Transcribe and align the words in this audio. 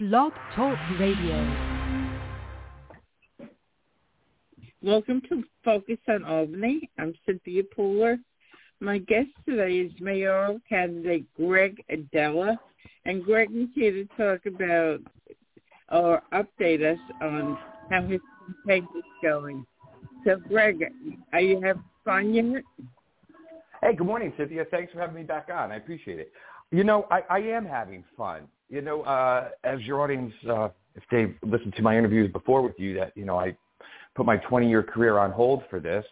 Blog 0.00 0.32
Talk 0.54 0.78
Radio. 1.00 1.84
Welcome 4.80 5.20
to 5.28 5.42
Focus 5.64 5.98
on 6.06 6.24
Albany. 6.24 6.88
I'm 7.00 7.14
Cynthia 7.26 7.64
Pooler. 7.76 8.20
My 8.78 8.98
guest 8.98 9.30
today 9.44 9.78
is 9.78 9.92
mayoral 9.98 10.60
candidate 10.68 11.24
Greg 11.36 11.82
Aidala, 11.90 12.56
and 13.06 13.24
Greg 13.24 13.48
is 13.52 13.66
here 13.74 13.90
to 13.90 14.04
talk 14.16 14.46
about 14.46 15.00
or 15.90 16.22
update 16.32 16.84
us 16.84 17.00
on 17.20 17.58
how 17.90 18.02
his 18.02 18.20
campaign 18.46 18.86
is 18.96 19.04
going. 19.20 19.66
So, 20.24 20.36
Greg, 20.46 20.92
are 21.32 21.40
you 21.40 21.60
having 21.60 21.82
fun 22.04 22.34
yet? 22.34 22.62
Hey, 23.82 23.96
good 23.96 24.06
morning, 24.06 24.32
Cynthia. 24.36 24.64
Thanks 24.70 24.92
for 24.92 25.00
having 25.00 25.16
me 25.16 25.24
back 25.24 25.48
on. 25.52 25.72
I 25.72 25.76
appreciate 25.76 26.20
it. 26.20 26.30
You 26.70 26.84
know, 26.84 27.08
I, 27.10 27.22
I 27.28 27.38
am 27.40 27.64
having 27.66 28.04
fun. 28.16 28.46
You 28.68 28.82
know, 28.82 29.02
uh, 29.02 29.48
as 29.64 29.80
your 29.82 30.02
audience, 30.02 30.32
uh, 30.48 30.68
if 30.94 31.02
they've 31.10 31.34
listened 31.42 31.74
to 31.76 31.82
my 31.82 31.96
interviews 31.96 32.30
before 32.32 32.62
with 32.62 32.78
you, 32.78 32.94
that 32.94 33.12
you 33.16 33.24
know 33.24 33.38
I 33.38 33.56
put 34.18 34.26
my 34.26 34.36
20 34.36 34.68
year 34.68 34.82
career 34.82 35.16
on 35.18 35.30
hold 35.30 35.62
for 35.70 35.80
this. 35.80 36.04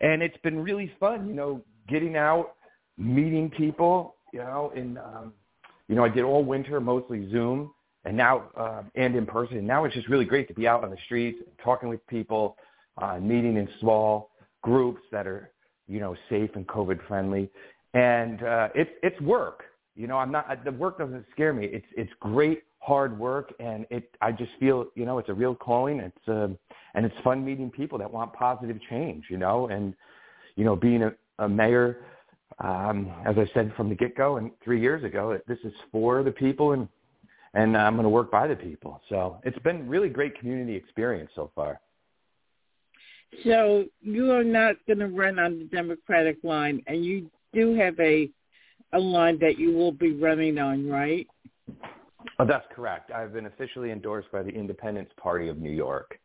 And 0.00 0.22
it's 0.22 0.36
been 0.44 0.62
really 0.62 0.92
fun, 1.00 1.26
you 1.26 1.34
know, 1.34 1.62
getting 1.88 2.16
out, 2.16 2.52
meeting 2.98 3.50
people, 3.50 4.14
you 4.32 4.40
know, 4.40 4.70
and, 4.76 4.98
um, 4.98 5.32
you 5.88 5.94
know, 5.94 6.04
I 6.04 6.10
did 6.10 6.22
all 6.22 6.44
winter, 6.44 6.80
mostly 6.80 7.30
Zoom 7.30 7.72
and 8.04 8.16
now, 8.16 8.50
uh, 8.56 8.82
and 8.94 9.16
in 9.16 9.24
person. 9.24 9.56
And 9.56 9.66
now 9.66 9.84
it's 9.84 9.94
just 9.94 10.08
really 10.08 10.26
great 10.26 10.48
to 10.48 10.54
be 10.54 10.68
out 10.68 10.84
on 10.84 10.90
the 10.90 10.98
streets, 11.06 11.38
talking 11.64 11.88
with 11.88 12.06
people, 12.08 12.56
uh, 12.98 13.18
meeting 13.18 13.56
in 13.56 13.68
small 13.80 14.30
groups 14.62 15.00
that 15.10 15.26
are, 15.26 15.50
you 15.88 15.98
know, 15.98 16.14
safe 16.28 16.50
and 16.56 16.66
COVID 16.66 17.06
friendly. 17.08 17.50
And, 17.94 18.42
uh, 18.42 18.68
it's, 18.74 18.90
it's 19.02 19.18
work. 19.22 19.64
You 19.96 20.06
know, 20.06 20.18
I'm 20.18 20.30
not, 20.30 20.64
the 20.64 20.72
work 20.72 20.98
doesn't 20.98 21.24
scare 21.32 21.52
me. 21.52 21.66
It's, 21.66 21.86
it's 21.96 22.12
great 22.20 22.62
hard 22.86 23.18
work 23.18 23.52
and 23.58 23.84
it 23.90 24.14
I 24.20 24.30
just 24.30 24.52
feel 24.60 24.86
you 24.94 25.06
know 25.06 25.18
it's 25.18 25.28
a 25.28 25.34
real 25.34 25.56
calling. 25.56 25.98
It's 25.98 26.28
um, 26.28 26.56
and 26.94 27.04
it's 27.04 27.14
fun 27.24 27.44
meeting 27.44 27.68
people 27.68 27.98
that 27.98 28.10
want 28.10 28.32
positive 28.32 28.78
change 28.88 29.24
you 29.28 29.38
know 29.38 29.66
and 29.66 29.92
you 30.54 30.64
know 30.64 30.76
being 30.76 31.02
a, 31.02 31.12
a 31.40 31.48
mayor 31.48 32.04
um 32.60 33.12
as 33.26 33.36
I 33.38 33.50
said 33.54 33.72
from 33.76 33.88
the 33.88 33.96
get 33.96 34.16
go 34.16 34.36
and 34.36 34.52
3 34.62 34.80
years 34.80 35.02
ago 35.02 35.36
this 35.48 35.58
is 35.64 35.72
for 35.90 36.22
the 36.22 36.30
people 36.30 36.72
and 36.72 36.88
and 37.54 37.76
I'm 37.76 37.94
going 37.94 38.04
to 38.04 38.10
work 38.10 38.30
by 38.30 38.46
the 38.46 38.54
people. 38.54 39.00
So 39.08 39.38
it's 39.42 39.58
been 39.60 39.88
really 39.88 40.10
great 40.10 40.38
community 40.38 40.76
experience 40.76 41.30
so 41.34 41.50
far. 41.54 41.80
So 43.44 43.86
you 44.00 44.30
are 44.30 44.44
not 44.44 44.76
going 44.86 44.98
to 44.98 45.08
run 45.08 45.38
on 45.38 45.58
the 45.58 45.64
Democratic 45.64 46.36
line 46.44 46.82
and 46.86 47.04
you 47.04 47.30
do 47.52 47.74
have 47.74 47.98
a 47.98 48.30
a 48.92 48.98
line 48.98 49.38
that 49.40 49.58
you 49.58 49.72
will 49.72 49.92
be 49.92 50.12
running 50.12 50.58
on 50.58 50.88
right 50.88 51.26
Oh, 52.38 52.44
that's 52.44 52.66
correct. 52.74 53.10
I've 53.10 53.32
been 53.32 53.46
officially 53.46 53.90
endorsed 53.90 54.30
by 54.30 54.42
the 54.42 54.50
Independence 54.50 55.10
Party 55.16 55.48
of 55.48 55.58
New 55.58 55.70
York. 55.70 56.18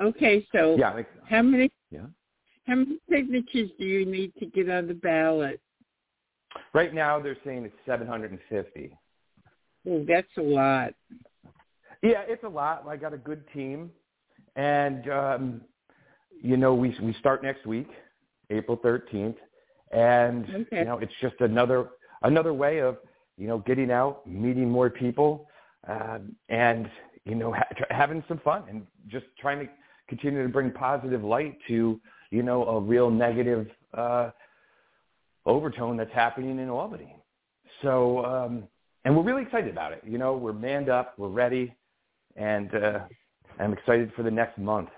Okay, 0.00 0.46
so 0.52 0.76
yeah, 0.78 1.02
how 1.28 1.42
many 1.42 1.70
yeah. 1.90 2.06
how 2.66 2.76
many 2.76 2.98
signatures 3.10 3.70
do 3.78 3.84
you 3.84 4.06
need 4.06 4.32
to 4.38 4.46
get 4.46 4.70
on 4.70 4.86
the 4.86 4.94
ballot? 4.94 5.60
Right 6.72 6.94
now, 6.94 7.20
they're 7.20 7.36
saying 7.44 7.64
it's 7.64 7.74
750. 7.86 8.96
Oh, 9.88 10.04
that's 10.06 10.28
a 10.36 10.42
lot. 10.42 10.94
Yeah, 12.02 12.22
it's 12.26 12.44
a 12.44 12.48
lot. 12.48 12.84
I 12.88 12.96
got 12.96 13.12
a 13.12 13.18
good 13.18 13.44
team, 13.52 13.90
and 14.56 15.10
um, 15.10 15.60
you 16.42 16.56
know, 16.56 16.74
we 16.74 16.94
we 17.02 17.14
start 17.14 17.42
next 17.42 17.66
week, 17.66 17.88
April 18.50 18.76
13th, 18.78 19.36
and 19.90 20.44
okay. 20.44 20.78
you 20.78 20.84
know, 20.84 20.98
it's 20.98 21.12
just 21.20 21.34
another 21.40 21.90
another 22.22 22.52
way 22.52 22.78
of 22.78 22.98
you 23.40 23.48
know, 23.48 23.58
getting 23.58 23.90
out, 23.90 24.26
meeting 24.26 24.68
more 24.68 24.90
people, 24.90 25.48
uh, 25.88 26.18
and 26.50 26.88
you 27.24 27.34
know, 27.34 27.52
ha- 27.54 27.86
having 27.88 28.22
some 28.28 28.38
fun 28.44 28.64
and 28.68 28.86
just 29.08 29.24
trying 29.40 29.58
to 29.58 29.72
continue 30.08 30.42
to 30.42 30.48
bring 30.50 30.70
positive 30.70 31.24
light 31.24 31.56
to 31.66 31.98
you 32.30 32.42
know 32.42 32.66
a 32.68 32.78
real 32.78 33.10
negative 33.10 33.66
uh, 33.94 34.30
overtone 35.46 35.96
that's 35.96 36.12
happening 36.12 36.58
in 36.58 36.68
Albany. 36.68 37.16
So, 37.80 38.22
um, 38.26 38.64
and 39.06 39.16
we're 39.16 39.22
really 39.22 39.42
excited 39.42 39.70
about 39.70 39.94
it. 39.94 40.02
You 40.06 40.18
know, 40.18 40.36
we're 40.36 40.52
manned 40.52 40.90
up, 40.90 41.14
we're 41.16 41.28
ready, 41.28 41.74
and 42.36 42.74
uh, 42.74 42.98
I'm 43.58 43.72
excited 43.72 44.12
for 44.14 44.22
the 44.22 44.30
next 44.30 44.58
month. 44.58 44.90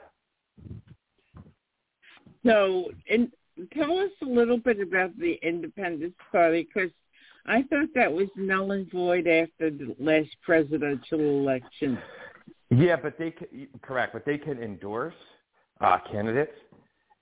So, 2.44 2.90
and 3.08 3.30
tell 3.74 3.98
us 3.98 4.10
a 4.22 4.26
little 4.26 4.58
bit 4.58 4.80
about 4.80 5.16
the 5.18 5.38
Independence 5.42 6.14
Party 6.30 6.68
because 6.72 6.90
I 7.46 7.62
thought 7.64 7.88
that 7.94 8.12
was 8.12 8.28
null 8.36 8.72
and 8.72 8.90
void 8.90 9.26
after 9.26 9.70
the 9.70 9.94
last 9.98 10.30
presidential 10.42 11.20
election. 11.20 11.98
Yeah, 12.70 12.96
but 12.96 13.18
they 13.18 13.30
can, 13.30 13.68
correct, 13.82 14.12
but 14.12 14.24
they 14.24 14.38
can 14.38 14.62
endorse 14.62 15.14
uh, 15.80 15.98
candidates, 16.10 16.56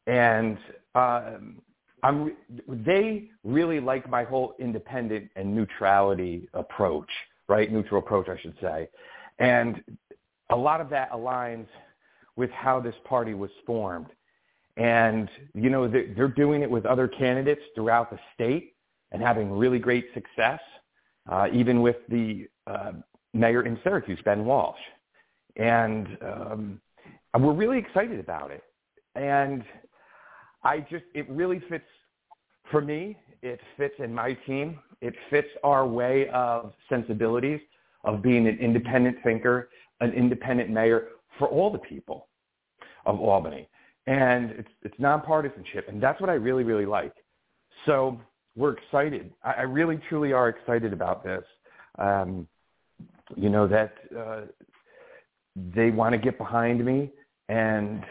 and 0.07 0.59
um, 0.95 1.63
I'm 2.03 2.37
they 2.69 3.31
really 3.43 3.81
like 3.81 4.09
my 4.09 4.25
whole 4.25 4.55
independent 4.59 5.31
and 5.37 5.55
neutrality 5.55 6.49
approach, 6.55 7.09
right? 7.49 7.73
Neutral 7.73 8.01
approach, 8.01 8.29
I 8.29 8.41
should 8.41 8.55
say, 8.61 8.89
and 9.39 9.83
a 10.51 10.57
lot 10.57 10.81
of 10.81 10.91
that 10.91 11.11
aligns 11.11 11.67
with 12.37 12.51
how 12.51 12.81
this 12.81 12.95
party 13.05 13.35
was 13.35 13.51
formed. 13.67 14.07
And 14.77 15.29
you 15.55 15.69
know 15.69 15.89
they're 15.89 16.29
doing 16.29 16.63
it 16.63 16.71
with 16.71 16.87
other 16.87 17.09
candidates 17.09 17.61
throughout 17.75 18.11
the 18.11 18.19
state 18.35 18.75
and 19.13 19.21
having 19.23 19.51
really 19.51 19.79
great 19.79 20.07
success, 20.15 20.61
uh, 21.31 21.49
even 21.53 21.83
with 21.83 21.97
the 22.09 22.47
uh, 22.67 22.93
mayor 23.35 23.63
in 23.63 23.79
Syracuse, 23.83 24.21
Ben 24.25 24.45
Walsh. 24.45 24.79
And 25.57 26.07
um, 26.23 26.81
we're 27.39 27.53
really 27.53 27.79
excited 27.79 28.21
about 28.21 28.51
it. 28.51 28.63
And 29.17 29.65
I 30.63 30.81
just, 30.81 31.05
it 31.15 31.29
really 31.29 31.61
fits 31.69 31.85
for 32.71 32.81
me. 32.81 33.17
It 33.43 33.61
fits 33.77 33.95
in 33.99 34.15
my 34.15 34.35
team. 34.47 34.79
It 35.01 35.15
fits 35.31 35.49
our 35.65 35.87
way 35.87 36.29
of 36.33 36.73
sensibilities 36.89 37.61
of 38.05 38.23
being 38.23 38.47
an 38.47 38.59
independent 38.59 39.17
thinker, 39.25 39.71
an 40.01 40.13
independent 40.13 40.71
mayor 40.71 41.09
for 41.39 41.49
all 41.49 41.71
the 41.71 41.79
people 41.79 42.29
of 43.07 43.19
Albany. 43.19 43.69
And 44.07 44.51
it's, 44.53 44.69
it's 44.83 44.97
nonpartisanship. 44.97 45.89
And 45.89 46.03
that's 46.03 46.21
what 46.21 46.31
I 46.31 46.35
really, 46.35 46.65
really 46.65 46.87
like. 46.87 47.15
So 47.87 48.21
we're 48.57 48.73
excited. 48.73 49.33
I, 49.45 49.53
I 49.53 49.63
really, 49.63 50.01
truly 50.09 50.33
are 50.33 50.49
excited 50.49 50.93
about 50.93 51.23
this. 51.23 51.45
Um, 51.99 52.47
you 53.37 53.49
know 53.49 53.67
that 53.67 53.95
uh, 54.17 54.43
they 55.75 55.91
want 55.91 56.13
to 56.13 56.19
get 56.19 56.39
behind 56.39 56.85
me 56.85 57.11
and 57.49 58.05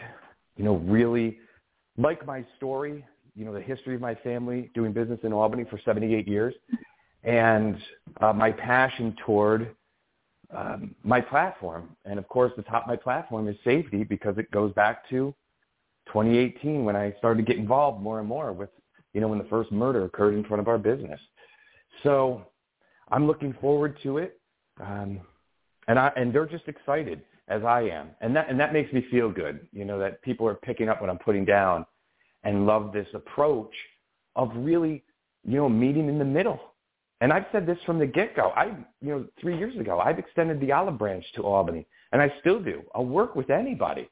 you 0.56 0.64
know 0.64 0.76
really 0.76 1.38
like 1.96 2.24
my 2.26 2.44
story. 2.56 3.04
You 3.34 3.44
know 3.44 3.52
the 3.52 3.60
history 3.60 3.94
of 3.94 4.00
my 4.00 4.14
family 4.16 4.70
doing 4.74 4.92
business 4.92 5.20
in 5.22 5.32
Albany 5.32 5.64
for 5.70 5.78
78 5.84 6.26
years, 6.26 6.54
and 7.24 7.76
uh, 8.20 8.32
my 8.32 8.50
passion 8.50 9.16
toward 9.24 9.74
um, 10.54 10.94
my 11.04 11.20
platform. 11.20 11.96
And 12.04 12.18
of 12.18 12.28
course, 12.28 12.52
the 12.56 12.62
top 12.62 12.82
of 12.82 12.88
my 12.88 12.96
platform 12.96 13.48
is 13.48 13.56
safety 13.64 14.04
because 14.04 14.36
it 14.38 14.50
goes 14.50 14.72
back 14.72 15.08
to 15.10 15.34
2018 16.12 16.84
when 16.84 16.96
I 16.96 17.14
started 17.18 17.44
to 17.44 17.52
get 17.52 17.58
involved 17.58 18.02
more 18.02 18.18
and 18.18 18.28
more 18.28 18.52
with 18.52 18.70
you 19.12 19.20
know, 19.20 19.28
when 19.28 19.38
the 19.38 19.44
first 19.44 19.72
murder 19.72 20.04
occurred 20.04 20.34
in 20.34 20.44
front 20.44 20.60
of 20.60 20.68
our 20.68 20.78
business. 20.78 21.20
So 22.02 22.42
I'm 23.10 23.26
looking 23.26 23.54
forward 23.60 23.98
to 24.02 24.18
it. 24.18 24.40
Um, 24.80 25.20
and 25.88 25.98
I, 25.98 26.12
and 26.16 26.32
they're 26.32 26.46
just 26.46 26.68
excited 26.68 27.22
as 27.48 27.64
I 27.64 27.82
am. 27.82 28.10
And 28.20 28.34
that, 28.36 28.48
and 28.48 28.58
that 28.60 28.72
makes 28.72 28.92
me 28.92 29.04
feel 29.10 29.30
good, 29.30 29.66
you 29.72 29.84
know, 29.84 29.98
that 29.98 30.22
people 30.22 30.46
are 30.46 30.54
picking 30.54 30.88
up 30.88 31.00
what 31.00 31.10
I'm 31.10 31.18
putting 31.18 31.44
down 31.44 31.84
and 32.44 32.66
love 32.66 32.92
this 32.92 33.08
approach 33.12 33.74
of 34.36 34.50
really, 34.54 35.02
you 35.44 35.56
know, 35.56 35.68
meeting 35.68 36.08
in 36.08 36.18
the 36.18 36.24
middle. 36.24 36.60
And 37.20 37.32
I've 37.32 37.46
said 37.52 37.66
this 37.66 37.78
from 37.84 37.98
the 37.98 38.06
get-go. 38.06 38.52
I, 38.56 38.66
you 39.02 39.08
know, 39.08 39.26
three 39.40 39.58
years 39.58 39.76
ago, 39.76 39.98
I've 39.98 40.18
extended 40.18 40.60
the 40.60 40.72
olive 40.72 40.96
branch 40.96 41.24
to 41.34 41.42
Albany, 41.42 41.86
and 42.12 42.22
I 42.22 42.32
still 42.40 42.62
do. 42.62 42.82
I'll 42.94 43.04
work 43.04 43.36
with 43.36 43.50
anybody. 43.50 44.08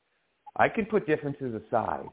I 0.58 0.69
can 0.69 0.87
put 0.87 1.06
differences 1.06 1.55
aside. 1.55 2.05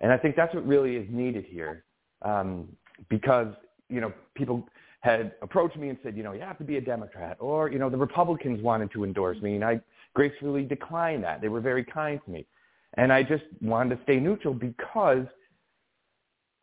And 0.00 0.12
I 0.12 0.16
think 0.16 0.36
that's 0.36 0.54
what 0.54 0.66
really 0.66 0.96
is 0.96 1.06
needed 1.10 1.44
here 1.44 1.84
um, 2.22 2.68
because 3.08 3.52
you 3.88 4.00
know 4.00 4.12
people 4.34 4.66
had 5.00 5.32
approached 5.40 5.76
me 5.76 5.88
and 5.88 5.98
said, 6.02 6.16
you 6.16 6.22
know, 6.22 6.32
you 6.32 6.40
have 6.40 6.58
to 6.58 6.64
be 6.64 6.76
a 6.76 6.80
Democrat, 6.80 7.36
or 7.40 7.70
you 7.70 7.78
know, 7.78 7.88
the 7.88 7.96
Republicans 7.96 8.62
wanted 8.62 8.90
to 8.92 9.04
endorse 9.04 9.40
me, 9.40 9.54
and 9.54 9.64
I 9.64 9.80
gracefully 10.14 10.64
declined 10.64 11.24
that. 11.24 11.40
They 11.40 11.48
were 11.48 11.60
very 11.60 11.84
kind 11.84 12.20
to 12.24 12.30
me, 12.30 12.46
and 12.94 13.12
I 13.12 13.22
just 13.22 13.44
wanted 13.60 13.96
to 13.96 14.02
stay 14.04 14.16
neutral 14.16 14.54
because 14.54 15.26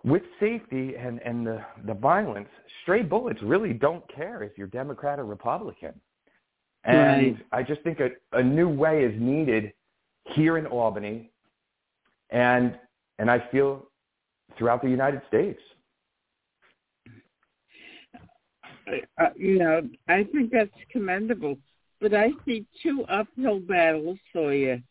with 0.03 0.21
safety 0.39 0.95
and, 0.95 1.19
and 1.25 1.45
the, 1.45 1.61
the 1.85 1.93
violence, 1.93 2.47
stray 2.81 3.01
bullets 3.01 3.39
really 3.41 3.73
don't 3.73 4.03
care 4.13 4.43
if 4.43 4.57
you're 4.57 4.67
Democrat 4.67 5.19
or 5.19 5.25
Republican. 5.25 5.93
And 6.83 6.97
right. 6.97 7.45
I 7.51 7.63
just 7.63 7.81
think 7.81 7.99
a, 7.99 8.09
a 8.31 8.41
new 8.41 8.69
way 8.69 9.03
is 9.03 9.13
needed 9.19 9.73
here 10.33 10.57
in 10.57 10.65
Albany 10.65 11.31
and 12.29 12.77
and 13.19 13.31
I 13.31 13.43
feel 13.51 13.87
throughout 14.57 14.81
the 14.81 14.89
United 14.89 15.21
States. 15.27 15.59
Uh, 19.17 19.29
you 19.35 19.59
know, 19.59 19.81
I 20.07 20.23
think 20.23 20.51
that's 20.51 20.69
commendable. 20.91 21.57
But 21.99 22.13
I 22.13 22.29
see 22.45 22.65
two 22.83 23.03
uphill 23.09 23.59
battles 23.59 24.19
for 24.31 24.53
you. 24.53 24.81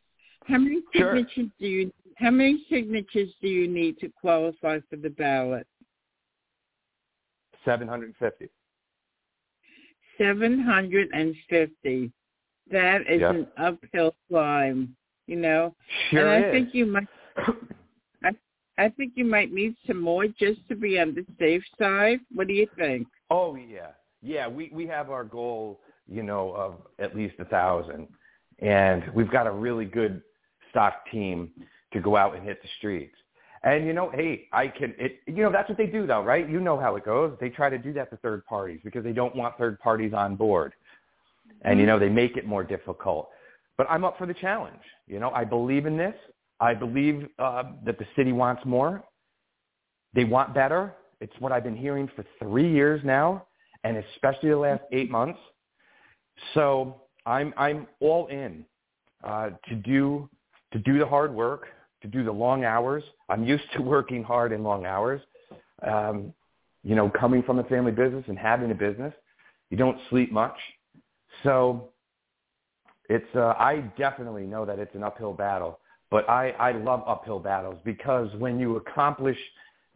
How 0.45 0.59
many 0.59 0.81
signatures 0.93 1.31
sure. 1.35 1.45
do 1.59 1.67
you 1.67 1.93
how 2.17 2.31
many 2.31 2.65
signatures 2.71 3.29
do 3.43 3.49
you 3.49 3.69
need 3.69 3.99
to 3.99 4.09
qualify 4.09 4.81
for 4.89 4.97
the 4.97 5.11
ballot? 5.11 5.67
750. 7.65 8.49
750. 10.17 12.13
That 12.71 13.03
is 13.03 13.21
yep. 13.21 13.35
an 13.35 13.47
uphill 13.59 14.15
climb, 14.29 14.97
you 15.27 15.37
know. 15.37 15.75
Sure 16.11 16.21
and 16.21 16.45
I 16.45 16.49
is. 16.49 16.53
think 16.53 16.75
you 16.75 16.87
might 16.87 17.09
I 18.25 18.31
I 18.79 18.89
think 18.91 19.13
you 19.17 19.25
might 19.25 19.53
need 19.53 19.75
some 19.87 20.01
more 20.01 20.27
just 20.27 20.67
to 20.69 20.75
be 20.75 20.99
on 20.99 21.15
the 21.15 21.25
safe 21.39 21.63
side. 21.79 22.21
What 22.35 22.47
do 22.47 22.53
you 22.53 22.67
think? 22.77 23.07
Oh 23.31 23.57
yeah. 23.57 23.89
Yeah, 24.23 24.49
we 24.49 24.71
we 24.73 24.87
have 24.87 25.11
our 25.11 25.25
goal, 25.25 25.81
you 26.09 26.23
know, 26.23 26.51
of 26.53 26.75
at 26.99 27.15
least 27.15 27.35
a 27.39 27.45
thousand. 27.45 28.09
And 28.59 29.05
we've 29.15 29.31
got 29.31 29.47
a 29.47 29.51
really 29.51 29.85
good 29.85 30.23
stock 30.71 31.11
team 31.13 31.51
to 31.93 32.01
go 32.01 32.17
out 32.17 32.35
and 32.35 32.45
hit 32.45 32.63
the 32.63 32.69
streets. 32.79 33.15
And 33.63 33.87
you 33.87 33.93
know, 33.93 34.11
hey, 34.15 34.49
I 34.53 34.69
can. 34.69 34.95
It, 34.99 35.21
you 35.27 35.43
know, 35.43 35.51
that's 35.51 35.69
what 35.69 35.79
they 35.79 35.87
do, 35.87 36.07
though, 36.07 36.23
right? 36.23 36.49
You 36.49 36.61
know 36.61 36.79
how 36.79 36.97
it 36.97 37.05
goes. 37.05 37.37
They 37.41 37.49
try 37.49 37.69
to 37.69 37.79
do 37.79 37.93
that 37.95 38.11
to 38.11 38.17
third 38.19 38.45
parties 38.47 38.81
because 38.85 39.03
they 39.03 39.13
don't 39.13 39.35
want 39.35 39.59
third 39.59 39.79
parties 39.81 40.13
on 40.13 40.37
board, 40.37 40.73
and 41.63 41.79
you 41.79 41.87
mm-hmm. 41.87 41.95
know, 41.95 41.99
they 41.99 42.09
make 42.09 42.37
it 42.37 42.47
more 42.47 42.63
difficult. 42.63 43.29
But 43.79 43.87
I'm 43.91 44.05
up 44.05 44.17
for 44.19 44.27
the 44.27 44.35
challenge. 44.35 44.81
You 45.07 45.21
know, 45.21 45.31
I 45.31 45.45
believe 45.45 45.87
in 45.87 45.97
this. 45.97 46.15
I 46.61 46.75
believe 46.75 47.29
uh, 47.39 47.65
that 47.85 47.99
the 47.99 48.07
city 48.17 48.33
wants 48.33 48.63
more. 48.65 49.05
They 50.15 50.25
want 50.25 50.55
better. 50.55 50.95
It's 51.21 51.33
what 51.39 51.53
I've 51.53 51.65
been 51.65 51.77
hearing 51.77 52.09
for 52.17 52.25
three 52.39 52.71
years 52.71 53.01
now, 53.05 53.47
and 53.85 53.97
especially 53.99 54.51
the 54.51 54.57
last 54.57 54.83
eight 54.93 55.11
months. 55.11 55.39
So 56.55 57.03
I'm 57.27 57.53
I'm 57.57 57.87
all 58.01 58.27
in 58.29 58.65
uh, 59.25 59.51
to 59.69 59.75
do 59.75 60.29
to 60.73 60.79
do 60.79 60.99
the 60.99 61.07
hard 61.07 61.35
work, 61.35 61.67
to 62.03 62.09
do 62.09 62.25
the 62.25 62.33
long 62.33 62.65
hours. 62.65 63.03
I'm 63.29 63.45
used 63.45 63.65
to 63.75 63.83
working 63.95 64.23
hard 64.23 64.53
and 64.53 64.65
long 64.65 64.87
hours. 64.87 65.21
Um, 65.87 66.33
you 66.83 66.95
know, 66.95 67.11
coming 67.11 67.43
from 67.43 67.59
a 67.59 67.65
family 67.65 67.93
business 67.93 68.25
and 68.29 68.39
having 68.39 68.71
a 68.71 68.75
business, 68.75 69.13
you 69.71 69.77
don't 69.77 69.99
sleep 70.09 70.33
much. 70.33 70.57
So 71.43 71.91
it's 73.09 73.37
uh, 73.37 73.55
I 73.59 73.85
definitely 73.97 74.45
know 74.45 74.65
that 74.65 74.79
it's 74.79 74.95
an 74.95 75.03
uphill 75.03 75.33
battle, 75.33 75.79
but 76.11 76.29
I, 76.29 76.51
I 76.51 76.73
love 76.73 77.03
uphill 77.07 77.39
battles 77.39 77.77
because 77.85 78.29
when 78.39 78.59
you 78.59 78.77
accomplish 78.77 79.39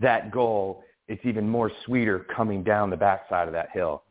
that 0.00 0.30
goal, 0.30 0.82
it's 1.08 1.24
even 1.24 1.48
more 1.48 1.70
sweeter 1.84 2.26
coming 2.34 2.62
down 2.62 2.90
the 2.90 2.96
backside 2.96 3.48
of 3.48 3.52
that 3.52 3.70
hill. 3.72 4.02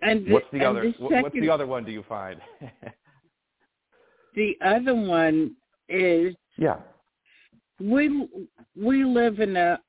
And 0.00 0.30
what's 0.30 0.46
the 0.52 0.64
other? 0.64 0.82
The 0.82 0.92
second, 0.92 1.22
what's 1.22 1.34
the 1.34 1.50
other 1.50 1.66
one? 1.66 1.84
Do 1.84 1.90
you 1.90 2.04
find? 2.08 2.40
the 4.34 4.56
other 4.64 4.94
one 4.94 5.56
is 5.88 6.34
yeah. 6.56 6.76
We 7.80 8.28
we 8.76 9.04
live 9.04 9.40
in 9.40 9.56
a 9.56 9.80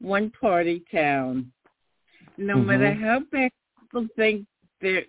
one 0.00 0.30
party 0.40 0.82
town. 0.92 1.52
No 2.36 2.56
mm-hmm. 2.56 2.66
matter 2.66 2.94
how 2.94 3.20
bad 3.30 3.50
people 3.80 4.08
think 4.16 4.46
that 4.80 5.04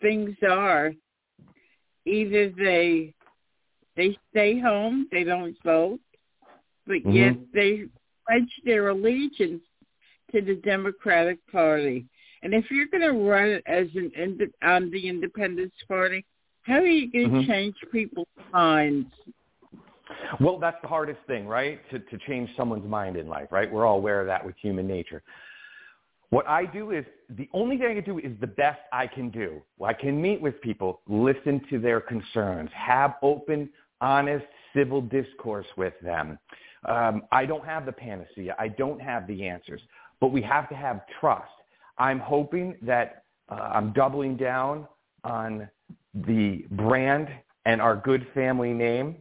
things 0.00 0.36
are, 0.48 0.92
either 2.04 2.50
they 2.50 3.12
they 3.96 4.16
stay 4.30 4.60
home, 4.60 5.08
they 5.10 5.24
don't 5.24 5.56
vote, 5.64 6.00
but 6.86 6.96
mm-hmm. 6.96 7.12
yet 7.12 7.34
they 7.54 7.84
pledge 8.26 8.50
their 8.64 8.88
allegiance 8.88 9.62
to 10.32 10.42
the 10.42 10.56
Democratic 10.56 11.38
Party. 11.50 12.04
And 12.42 12.52
if 12.52 12.70
you're 12.70 12.86
going 12.88 13.02
to 13.02 13.12
run 13.12 13.60
as 13.66 13.86
an 13.94 14.38
on 14.62 14.90
the 14.90 15.08
Independence 15.08 15.74
Party, 15.88 16.24
how 16.62 16.74
are 16.74 16.86
you 16.86 17.10
going 17.10 17.30
to 17.30 17.40
mm-hmm. 17.40 17.50
change 17.50 17.74
people's 17.90 18.26
minds? 18.52 19.08
Well, 20.40 20.58
that's 20.58 20.76
the 20.82 20.88
hardest 20.88 21.20
thing, 21.26 21.46
right? 21.46 21.80
To, 21.90 21.98
to 21.98 22.18
change 22.26 22.50
someone's 22.56 22.88
mind 22.88 23.16
in 23.16 23.28
life, 23.28 23.48
right? 23.50 23.70
We're 23.70 23.86
all 23.86 23.96
aware 23.96 24.20
of 24.20 24.26
that 24.26 24.44
with 24.44 24.54
human 24.60 24.86
nature. 24.86 25.22
What 26.30 26.46
I 26.48 26.66
do 26.66 26.90
is, 26.90 27.04
the 27.30 27.48
only 27.52 27.78
thing 27.78 27.86
I 27.86 27.94
can 27.94 28.04
do 28.04 28.18
is 28.18 28.32
the 28.40 28.46
best 28.46 28.80
I 28.92 29.06
can 29.06 29.30
do. 29.30 29.62
I 29.84 29.92
can 29.92 30.20
meet 30.20 30.40
with 30.40 30.60
people, 30.60 31.00
listen 31.06 31.60
to 31.70 31.78
their 31.78 32.00
concerns, 32.00 32.70
have 32.74 33.14
open, 33.22 33.70
honest, 34.00 34.44
civil 34.74 35.00
discourse 35.00 35.66
with 35.76 35.94
them. 36.02 36.38
Um, 36.84 37.22
I 37.32 37.46
don't 37.46 37.64
have 37.64 37.86
the 37.86 37.92
panacea. 37.92 38.54
I 38.58 38.68
don't 38.68 39.00
have 39.00 39.26
the 39.26 39.46
answers. 39.46 39.80
But 40.20 40.28
we 40.28 40.42
have 40.42 40.68
to 40.68 40.74
have 40.74 41.02
trust. 41.20 41.50
I'm 41.98 42.18
hoping 42.18 42.76
that 42.82 43.24
uh, 43.48 43.54
I'm 43.54 43.92
doubling 43.92 44.36
down 44.36 44.86
on 45.24 45.68
the 46.14 46.64
brand 46.72 47.28
and 47.64 47.80
our 47.80 47.96
good 47.96 48.26
family 48.34 48.72
name 48.72 49.16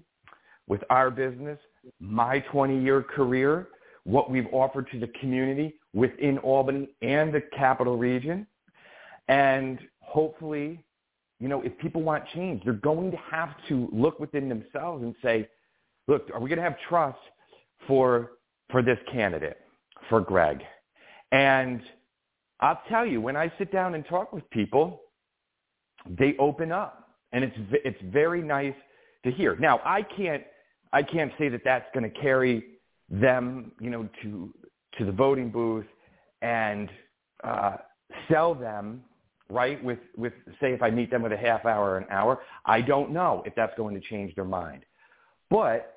with 0.67 0.81
our 0.89 1.11
business, 1.11 1.59
my 1.99 2.43
20-year 2.51 3.03
career, 3.03 3.67
what 4.03 4.29
we've 4.29 4.47
offered 4.51 4.87
to 4.91 4.99
the 4.99 5.07
community 5.19 5.75
within 5.95 6.37
Albany 6.39 6.89
and 7.01 7.33
the 7.33 7.41
capital 7.57 7.97
region. 7.97 8.45
And 9.27 9.79
hopefully, 10.01 10.83
you 11.39 11.47
know, 11.47 11.61
if 11.61 11.75
people 11.79 12.03
want 12.03 12.23
change, 12.35 12.63
they're 12.63 12.73
going 12.73 13.09
to 13.09 13.17
have 13.31 13.55
to 13.69 13.89
look 13.91 14.19
within 14.19 14.47
themselves 14.47 15.03
and 15.03 15.15
say, 15.23 15.49
look, 16.07 16.29
are 16.33 16.39
we 16.39 16.49
going 16.49 16.57
to 16.57 16.63
have 16.63 16.77
trust 16.87 17.17
for, 17.87 18.33
for 18.69 18.83
this 18.83 18.99
candidate, 19.11 19.57
for 20.09 20.21
Greg? 20.21 20.59
And 21.31 21.81
I'll 22.59 22.81
tell 22.87 23.05
you, 23.05 23.19
when 23.19 23.35
I 23.35 23.51
sit 23.57 23.71
down 23.71 23.95
and 23.95 24.05
talk 24.05 24.31
with 24.31 24.47
people, 24.51 25.01
they 26.07 26.35
open 26.39 26.71
up, 26.71 27.09
and 27.31 27.43
it's 27.43 27.57
it's 27.83 27.97
very 28.13 28.41
nice 28.41 28.75
to 29.23 29.31
hear. 29.31 29.55
Now, 29.55 29.81
I 29.83 30.03
can't 30.03 30.43
I 30.93 31.01
can't 31.01 31.31
say 31.39 31.49
that 31.49 31.61
that's 31.65 31.87
going 31.93 32.09
to 32.09 32.19
carry 32.21 32.63
them, 33.09 33.71
you 33.81 33.89
know, 33.89 34.07
to 34.21 34.53
to 34.97 35.05
the 35.05 35.11
voting 35.11 35.49
booth 35.49 35.85
and 36.41 36.89
uh, 37.43 37.77
sell 38.29 38.53
them 38.55 39.03
right 39.49 39.83
with 39.83 39.99
with 40.17 40.33
say 40.59 40.73
if 40.73 40.81
I 40.81 40.89
meet 40.89 41.11
them 41.11 41.21
with 41.21 41.31
a 41.31 41.37
half 41.37 41.65
hour 41.65 41.91
or 41.91 41.97
an 41.97 42.07
hour. 42.09 42.41
I 42.65 42.81
don't 42.81 43.11
know 43.11 43.43
if 43.45 43.53
that's 43.55 43.75
going 43.77 43.93
to 43.95 44.01
change 44.01 44.33
their 44.35 44.45
mind, 44.45 44.83
but 45.49 45.93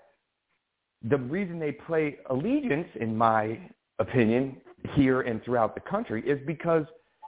the 1.09 1.17
reason 1.17 1.59
they 1.59 1.73
play 1.73 2.19
allegiance, 2.29 2.89
in 3.01 3.17
my 3.17 3.59
opinion, 3.99 4.61
here 4.95 5.23
and 5.23 5.43
throughout 5.45 5.75
the 5.75 5.81
country 5.81 6.29
is 6.29 6.39
because 6.47 6.85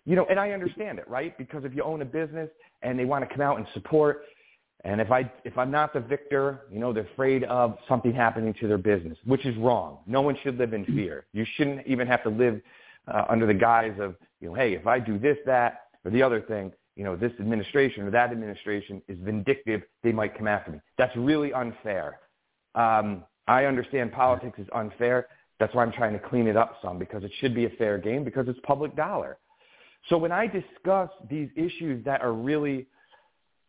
you 0.06 0.16
know, 0.16 0.26
and 0.30 0.40
I 0.40 0.52
understand 0.52 0.98
it, 0.98 1.08
right? 1.08 1.36
Because 1.36 1.64
if 1.64 1.74
you 1.74 1.82
own 1.82 2.00
a 2.02 2.06
business 2.06 2.48
and 2.82 2.98
they 2.98 3.04
want 3.04 3.26
to 3.28 3.32
come 3.32 3.42
out 3.42 3.58
and 3.58 3.66
support, 3.74 4.22
and 4.84 5.00
if 5.00 5.10
I 5.10 5.30
if 5.44 5.56
I'm 5.58 5.70
not 5.70 5.92
the 5.92 6.00
victor, 6.00 6.62
you 6.70 6.78
know, 6.78 6.92
they're 6.92 7.08
afraid 7.12 7.44
of 7.44 7.76
something 7.88 8.12
happening 8.12 8.54
to 8.60 8.68
their 8.68 8.78
business, 8.78 9.18
which 9.24 9.44
is 9.44 9.56
wrong. 9.56 9.98
No 10.06 10.22
one 10.22 10.36
should 10.42 10.56
live 10.58 10.72
in 10.72 10.84
fear. 10.86 11.26
You 11.32 11.44
shouldn't 11.56 11.86
even 11.86 12.06
have 12.06 12.22
to 12.22 12.30
live 12.30 12.60
uh, 13.08 13.24
under 13.28 13.46
the 13.46 13.54
guise 13.54 13.94
of, 13.98 14.16
you 14.40 14.48
know, 14.48 14.54
hey, 14.54 14.74
if 14.74 14.86
I 14.86 14.98
do 14.98 15.18
this, 15.18 15.36
that, 15.46 15.86
or 16.04 16.10
the 16.10 16.22
other 16.22 16.40
thing, 16.40 16.72
you 16.96 17.04
know, 17.04 17.16
this 17.16 17.32
administration 17.40 18.04
or 18.04 18.10
that 18.10 18.30
administration 18.30 19.02
is 19.08 19.18
vindictive. 19.20 19.82
They 20.02 20.12
might 20.12 20.36
come 20.36 20.48
after 20.48 20.72
me. 20.72 20.80
That's 20.98 21.14
really 21.16 21.52
unfair. 21.52 22.20
Um, 22.74 23.24
I 23.46 23.64
understand 23.64 24.12
politics 24.12 24.58
is 24.58 24.68
unfair. 24.74 25.26
That's 25.58 25.74
why 25.74 25.82
I'm 25.82 25.92
trying 25.92 26.14
to 26.14 26.18
clean 26.18 26.46
it 26.46 26.56
up 26.56 26.76
some 26.82 26.98
because 26.98 27.22
it 27.24 27.32
should 27.40 27.54
be 27.54 27.66
a 27.66 27.70
fair 27.70 27.98
game 27.98 28.24
because 28.24 28.48
it's 28.48 28.58
public 28.62 28.96
dollar. 28.96 29.38
So 30.08 30.16
when 30.16 30.32
I 30.32 30.46
discuss 30.46 31.10
these 31.28 31.50
issues 31.56 32.04
that 32.04 32.22
are 32.22 32.32
really, 32.32 32.86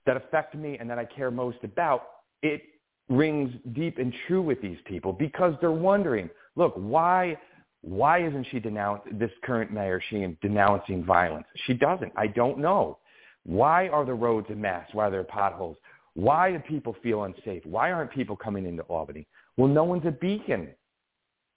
that 0.05 0.17
affect 0.17 0.55
me 0.55 0.77
and 0.79 0.89
that 0.89 0.97
I 0.97 1.05
care 1.05 1.31
most 1.31 1.57
about, 1.63 2.03
it 2.41 2.61
rings 3.09 3.51
deep 3.73 3.97
and 3.97 4.13
true 4.27 4.41
with 4.41 4.61
these 4.61 4.77
people 4.85 5.13
because 5.13 5.53
they're 5.61 5.71
wondering, 5.71 6.29
look, 6.55 6.73
why, 6.75 7.37
why 7.81 8.25
isn't 8.25 8.47
she 8.51 8.59
denouncing, 8.59 9.17
this 9.17 9.31
current 9.43 9.71
mayor, 9.71 10.01
she 10.09 10.37
denouncing 10.41 11.03
violence? 11.03 11.45
She 11.65 11.73
doesn't. 11.73 12.11
I 12.15 12.27
don't 12.27 12.57
know. 12.57 12.97
Why 13.43 13.87
are 13.89 14.05
the 14.05 14.13
roads 14.13 14.47
a 14.49 14.55
mess? 14.55 14.87
Why 14.93 15.07
are 15.07 15.11
there 15.11 15.23
potholes? 15.23 15.77
Why 16.13 16.51
do 16.51 16.59
people 16.59 16.95
feel 17.01 17.23
unsafe? 17.23 17.65
Why 17.65 17.91
aren't 17.91 18.11
people 18.11 18.35
coming 18.35 18.65
into 18.65 18.83
Albany? 18.83 19.27
Well, 19.57 19.67
no 19.67 19.83
one's 19.83 20.05
a 20.05 20.11
beacon. 20.11 20.69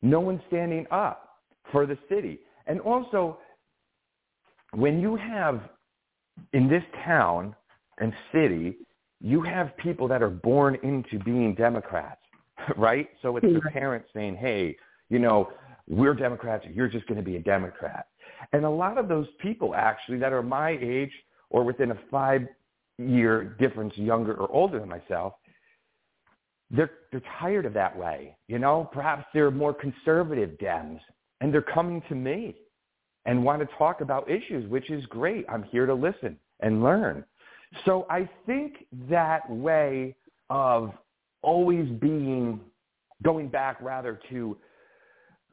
No 0.03 0.21
one's 0.21 0.41
standing 0.49 0.87
up 0.91 1.41
for 1.73 1.87
the 1.87 1.99
city. 2.09 2.41
And 2.67 2.81
also, 2.81 3.39
when 4.73 5.01
you 5.01 5.17
have 5.17 5.61
in 6.53 6.69
this 6.69 6.83
town 7.05 7.55
and 7.99 8.13
city, 8.33 8.77
you 9.21 9.43
have 9.43 9.77
people 9.77 10.09
that 10.09 10.23
are 10.23 10.31
born 10.31 10.77
into 10.83 11.19
being 11.25 11.55
Democrats, 11.55 12.21
right? 12.77 13.09
So 13.23 13.37
it's 13.37 13.47
their 13.47 13.73
parents 13.73 14.09
saying, 14.15 14.37
hey, 14.37 14.77
you 15.09 15.19
know, 15.19 15.51
we're 15.89 16.15
Democrats, 16.15 16.65
you're 16.73 16.89
just 16.89 17.07
going 17.07 17.19
to 17.19 17.25
be 17.25 17.37
a 17.37 17.41
Democrat. 17.41 18.07
And 18.53 18.65
a 18.65 18.71
lot 18.71 18.99
of 18.99 19.09
those 19.09 19.27
people 19.41 19.75
actually 19.75 20.19
that 20.19 20.33
are 20.33 20.43
my 20.43 20.79
age 20.81 21.13
or 21.51 21.65
within 21.65 21.91
a 21.91 21.99
five 22.11 22.47
year 22.99 23.57
difference 23.59 23.97
younger 23.97 24.35
or 24.35 24.51
older 24.51 24.79
than 24.79 24.89
myself, 24.89 25.35
they're 26.71 26.91
they're 27.11 27.23
tired 27.39 27.67
of 27.67 27.75
that 27.75 27.97
way. 27.97 28.37
You 28.49 28.59
know, 28.59 28.89
perhaps 28.93 29.25
they're 29.33 29.51
more 29.51 29.75
conservative 29.75 30.51
Dems 30.59 31.01
and 31.41 31.53
they're 31.53 31.63
coming 31.63 32.03
to 32.09 32.15
me 32.15 32.57
and 33.27 33.43
want 33.43 33.61
to 33.61 33.77
talk 33.77 34.01
about 34.01 34.31
issues, 34.31 34.69
which 34.69 34.91
is 34.91 35.05
great. 35.07 35.47
I'm 35.49 35.63
here 35.65 35.87
to 35.87 35.95
listen 35.95 36.39
and 36.61 36.83
learn. 36.83 37.25
So 37.85 38.07
I 38.11 38.29
think 38.47 38.87
that 39.09 39.49
way 39.51 40.15
of 40.51 40.93
always 41.43 41.89
being 42.01 42.61
going 43.23 43.49
back 43.49 43.81
rather 43.81 44.21
to 44.31 44.57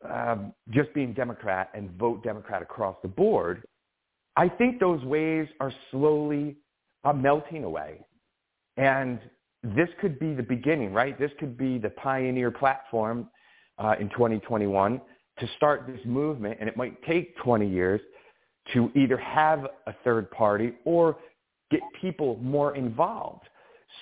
um, 0.10 0.54
just 0.72 0.94
being 0.94 1.13
Democrat 1.13 1.70
and 1.74 1.92
vote 1.92 2.24
Democrat 2.24 2.62
across 2.62 2.96
the 3.01 3.08
board, 3.08 3.63
I 4.36 4.50
think 4.50 4.80
those 4.80 5.04
ways 5.04 5.48
are 5.60 5.74
slowly 5.92 6.58
uh, 7.04 7.13
melting 7.13 7.63
away. 7.63 8.06
And 8.78 9.20
this 9.63 9.90
could 10.00 10.18
be 10.20 10.34
the 10.34 10.44
beginning, 10.44 10.94
right? 10.94 11.18
This 11.20 11.32
could 11.40 11.58
be 11.58 11.78
the 11.78 11.90
pioneer 11.92 12.50
platform 12.51 13.30
uh, 13.78 13.96
in 14.00 14.10
2021 14.10 15.01
to 15.40 15.48
start 15.56 15.86
this 15.88 16.00
movement. 16.06 16.58
And 16.60 16.68
it 16.68 16.78
might 16.78 17.01
take 17.04 17.38
20 17.38 17.68
years 17.68 18.01
to 18.74 18.92
either 18.96 19.18
have 19.18 19.66
a 19.88 19.94
third 20.04 20.32
party 20.32 20.74
or 20.86 21.18
get 21.72 21.82
people 22.00 22.38
more 22.42 22.75
involved. 22.75 23.48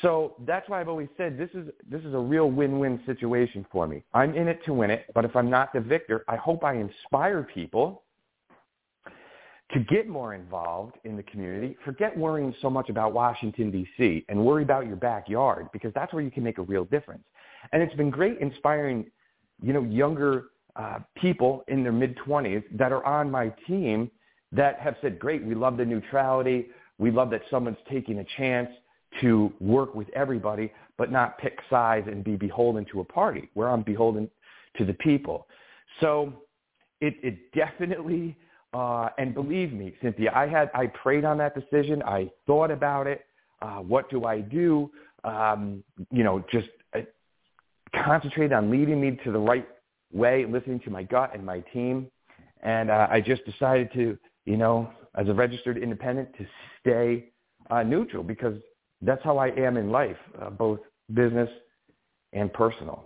So 0.01 0.35
that's 0.45 0.67
why 0.69 0.79
I've 0.79 0.88
always 0.88 1.09
said 1.17 1.38
this 1.38 1.49
is 1.53 1.67
this 1.89 2.01
is 2.01 2.13
a 2.13 2.19
real 2.19 2.49
win-win 2.49 3.01
situation 3.05 3.65
for 3.71 3.88
me. 3.88 4.03
I'm 4.13 4.35
in 4.35 4.47
it 4.47 4.63
to 4.65 4.73
win 4.73 4.91
it, 4.91 5.05
but 5.13 5.25
if 5.25 5.35
I'm 5.35 5.49
not 5.49 5.73
the 5.73 5.79
victor, 5.79 6.23
I 6.27 6.35
hope 6.35 6.63
I 6.63 6.75
inspire 6.75 7.43
people 7.43 8.03
to 9.73 9.79
get 9.81 10.07
more 10.07 10.33
involved 10.33 10.95
in 11.03 11.15
the 11.15 11.23
community. 11.23 11.77
Forget 11.85 12.17
worrying 12.17 12.55
so 12.61 12.69
much 12.69 12.89
about 12.89 13.13
Washington 13.13 13.69
D.C. 13.71 14.25
and 14.27 14.43
worry 14.43 14.63
about 14.63 14.88
your 14.88 14.95
backyard 14.95 15.67
because 15.71 15.93
that's 15.93 16.11
where 16.13 16.23
you 16.23 16.31
can 16.31 16.43
make 16.43 16.57
a 16.57 16.63
real 16.63 16.85
difference. 16.85 17.23
And 17.71 17.81
it's 17.83 17.93
been 17.95 18.09
great 18.09 18.39
inspiring, 18.39 19.05
you 19.61 19.73
know, 19.73 19.83
younger 19.83 20.45
uh, 20.75 20.99
people 21.15 21.63
in 21.67 21.83
their 21.83 21.91
mid 21.91 22.17
20s 22.17 22.63
that 22.77 22.91
are 22.91 23.03
on 23.05 23.29
my 23.29 23.53
team 23.67 24.09
that 24.51 24.79
have 24.79 24.95
said, 25.01 25.19
"Great, 25.19 25.43
we 25.43 25.53
love 25.53 25.77
the 25.77 25.85
neutrality. 25.85 26.69
We 26.99 27.09
love 27.09 27.31
that 27.31 27.41
someone's 27.49 27.77
taking 27.89 28.19
a 28.19 28.25
chance." 28.37 28.69
to 29.21 29.51
work 29.59 29.95
with 29.95 30.07
everybody, 30.09 30.71
but 30.97 31.11
not 31.11 31.37
pick 31.37 31.59
sides 31.69 32.07
and 32.07 32.23
be 32.23 32.35
beholden 32.35 32.85
to 32.91 33.01
a 33.01 33.03
party 33.03 33.49
where 33.53 33.69
I'm 33.69 33.81
beholden 33.81 34.29
to 34.77 34.85
the 34.85 34.93
people. 34.93 35.47
So 35.99 36.33
it, 37.01 37.15
it 37.23 37.51
definitely, 37.53 38.37
uh, 38.73 39.09
and 39.17 39.33
believe 39.33 39.73
me, 39.73 39.95
Cynthia, 40.01 40.31
I 40.33 40.47
had, 40.47 40.69
I 40.73 40.87
prayed 40.87 41.25
on 41.25 41.37
that 41.39 41.55
decision. 41.55 42.03
I 42.03 42.29
thought 42.45 42.71
about 42.71 43.07
it. 43.07 43.25
Uh, 43.61 43.77
what 43.77 44.09
do 44.09 44.25
I 44.25 44.41
do? 44.41 44.89
Um, 45.23 45.83
you 46.11 46.23
know, 46.23 46.43
just 46.51 46.67
uh, 46.95 47.01
concentrate 48.03 48.53
on 48.53 48.69
leading 48.69 49.01
me 49.01 49.19
to 49.23 49.31
the 49.31 49.39
right 49.39 49.67
way, 50.13 50.45
listening 50.45 50.79
to 50.81 50.89
my 50.89 51.03
gut 51.03 51.31
and 51.33 51.45
my 51.45 51.59
team. 51.73 52.09
And 52.61 52.89
uh, 52.91 53.07
I 53.09 53.21
just 53.21 53.43
decided 53.45 53.91
to, 53.93 54.17
you 54.45 54.57
know, 54.57 54.89
as 55.19 55.27
a 55.27 55.33
registered 55.33 55.77
independent, 55.77 56.29
to 56.38 56.45
stay 56.79 57.25
uh, 57.69 57.83
neutral 57.83 58.23
because 58.23 58.55
that's 59.01 59.23
how 59.23 59.38
I 59.38 59.47
am 59.49 59.77
in 59.77 59.91
life, 59.91 60.17
uh, 60.41 60.49
both 60.49 60.79
business 61.13 61.49
and 62.33 62.51
personal. 62.53 63.05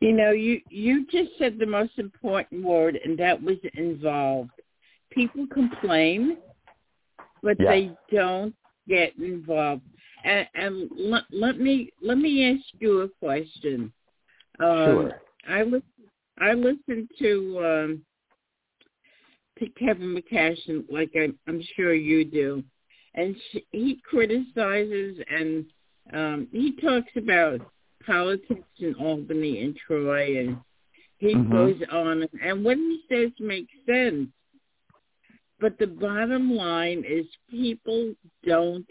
You 0.00 0.12
know, 0.12 0.30
you 0.30 0.60
you 0.70 1.06
just 1.06 1.30
said 1.38 1.58
the 1.58 1.66
most 1.66 1.98
important 1.98 2.64
word, 2.64 2.98
and 3.04 3.18
that 3.18 3.40
was 3.40 3.56
involved. 3.74 4.50
People 5.10 5.46
complain, 5.52 6.38
but 7.42 7.56
yeah. 7.58 7.70
they 7.70 7.90
don't 8.12 8.54
get 8.88 9.16
involved. 9.18 9.82
And, 10.24 10.46
and 10.54 10.90
let, 10.96 11.24
let 11.32 11.58
me 11.58 11.92
let 12.00 12.18
me 12.18 12.52
ask 12.52 12.64
you 12.80 13.00
a 13.00 13.08
question. 13.08 13.92
Um, 14.60 14.86
sure. 14.86 15.20
I 15.48 15.62
listen. 15.62 15.82
I 16.40 16.52
listened 16.52 17.10
to 17.18 17.58
um, 17.64 18.02
to 19.58 19.68
Kevin 19.70 20.16
McCashin, 20.16 20.84
like 20.90 21.10
I, 21.14 21.28
I'm 21.46 21.62
sure 21.76 21.94
you 21.94 22.24
do, 22.24 22.62
and 23.14 23.34
she, 23.50 23.66
he 23.72 24.00
criticizes 24.08 25.18
and 25.30 25.64
um, 26.12 26.48
he 26.52 26.72
talks 26.80 27.10
about 27.16 27.60
politics 28.04 28.68
in 28.78 28.94
Albany 28.94 29.62
and 29.62 29.76
Troy, 29.86 30.38
and 30.38 30.56
he 31.18 31.34
mm-hmm. 31.34 31.52
goes 31.52 31.76
on. 31.92 32.26
And 32.42 32.64
what 32.64 32.76
he 32.76 33.00
says 33.10 33.30
makes 33.38 33.72
sense. 33.86 34.28
But 35.60 35.78
the 35.78 35.88
bottom 35.88 36.54
line 36.54 37.04
is 37.06 37.26
people 37.50 38.14
don't 38.46 38.88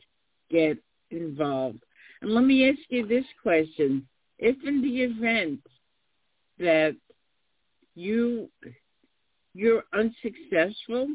get 0.52 0.78
involved. 1.12 1.80
And 2.22 2.32
let 2.32 2.44
me 2.44 2.70
ask 2.70 2.80
you 2.90 3.08
this 3.08 3.26
question. 3.42 4.08
If 4.38 4.56
in 4.66 4.82
the 4.82 5.02
event 5.02 5.62
that 6.60 6.96
you 7.96 8.50
you're 9.58 9.84
unsuccessful 9.94 11.08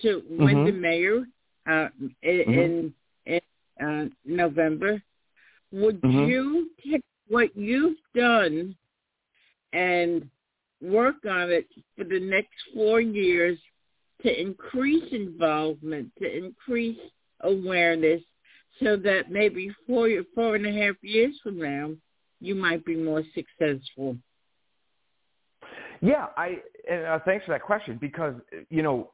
to 0.00 0.22
win 0.30 0.56
mm-hmm. 0.56 0.66
the 0.66 0.72
mayor, 0.72 1.24
uh, 1.68 1.88
in 2.22 2.92
mm-hmm. 3.26 3.32
in 3.32 3.40
uh, 3.84 4.08
November. 4.24 5.02
Would 5.72 6.00
mm-hmm. 6.00 6.30
you 6.30 6.70
take 6.88 7.02
what 7.28 7.56
you've 7.56 7.96
done 8.14 8.76
and 9.72 10.28
work 10.80 11.16
on 11.28 11.50
it 11.50 11.66
for 11.96 12.04
the 12.04 12.20
next 12.20 12.54
four 12.72 13.00
years 13.00 13.58
to 14.22 14.40
increase 14.40 15.12
involvement, 15.12 16.12
to 16.20 16.36
increase 16.36 16.98
awareness, 17.40 18.22
so 18.80 18.96
that 18.96 19.30
maybe 19.30 19.74
four 19.86 20.08
four 20.34 20.54
and 20.54 20.66
a 20.66 20.72
half 20.72 20.94
years 21.02 21.34
from 21.42 21.58
now, 21.58 21.90
you 22.40 22.54
might 22.54 22.84
be 22.84 22.94
more 22.94 23.24
successful. 23.34 24.16
Yeah, 26.04 26.26
I 26.36 26.58
and, 26.88 27.06
uh, 27.06 27.18
thanks 27.24 27.46
for 27.46 27.52
that 27.52 27.62
question 27.62 27.96
because 27.98 28.34
you 28.68 28.82
know 28.82 29.10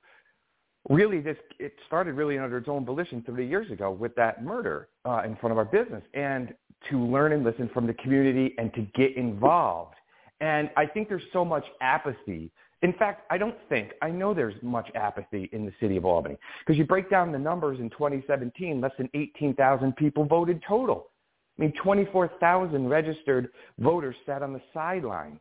really 0.89 1.21
this 1.21 1.37
it 1.61 1.73
started 1.87 2.15
really 2.15 2.37
under 2.37 2.57
its 2.57 2.69
own 2.69 2.85
volition 2.85 3.23
30 3.23 3.47
years 3.47 3.71
ago 3.71 3.93
with 3.93 4.13
that 4.17 4.43
murder 4.43 4.89
uh, 5.05 5.23
in 5.25 5.37
front 5.37 5.53
of 5.53 5.59
our 5.59 5.65
business 5.65 6.03
and 6.15 6.53
to 6.91 6.99
learn 6.99 7.33
and 7.33 7.45
listen 7.45 7.71
from 7.73 7.87
the 7.87 7.95
community 7.95 8.57
and 8.59 8.75
to 8.75 8.81
get 8.97 9.17
involved. 9.17 9.95
And 10.41 10.69
i 10.77 10.85
think 10.85 11.09
there's 11.09 11.23
so 11.33 11.45
much 11.45 11.65
apathy. 11.81 12.51
In 12.83 12.93
fact 12.95 13.25
i 13.31 13.39
don't 13.39 13.57
think 13.69 13.93
i 14.03 14.11
know 14.11 14.35
there's 14.35 14.61
much 14.61 14.91
apathy 14.97 15.49
in 15.53 15.65
the 15.65 15.73
city 15.81 15.97
of 15.97 16.05
albany 16.05 16.39
because 16.67 16.77
you 16.77 16.85
break 16.85 17.09
down 17.09 17.31
the 17.31 17.39
numbers 17.39 17.79
in 17.79 17.89
2017 17.91 18.81
less 18.81 18.93
than 18.99 19.09
18,000 19.15 19.95
people 19.95 20.25
voted 20.25 20.61
total. 20.67 21.11
I 21.57 21.63
mean 21.63 21.73
24,000 21.85 22.89
registered 22.89 23.51
voters 23.79 24.17
sat 24.27 24.43
on 24.43 24.53
the 24.53 24.63
sidelines 24.75 25.39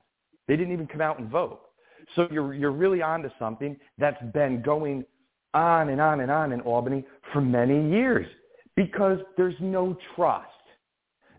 they 0.49 0.57
didn't 0.57 0.73
even 0.73 0.87
come 0.87 0.99
out 0.99 1.17
and 1.19 1.29
vote 1.29 1.61
so 2.15 2.27
you're 2.31 2.53
you're 2.53 2.71
really 2.71 3.01
onto 3.01 3.29
something 3.39 3.77
that's 3.97 4.21
been 4.33 4.61
going 4.61 5.05
on 5.53 5.89
and 5.89 5.99
on 5.99 6.21
and 6.21 6.31
on 6.31 6.51
in 6.51 6.61
Albany 6.61 7.05
for 7.33 7.41
many 7.41 7.89
years 7.89 8.27
because 8.75 9.19
there's 9.37 9.55
no 9.59 9.97
trust. 10.15 10.47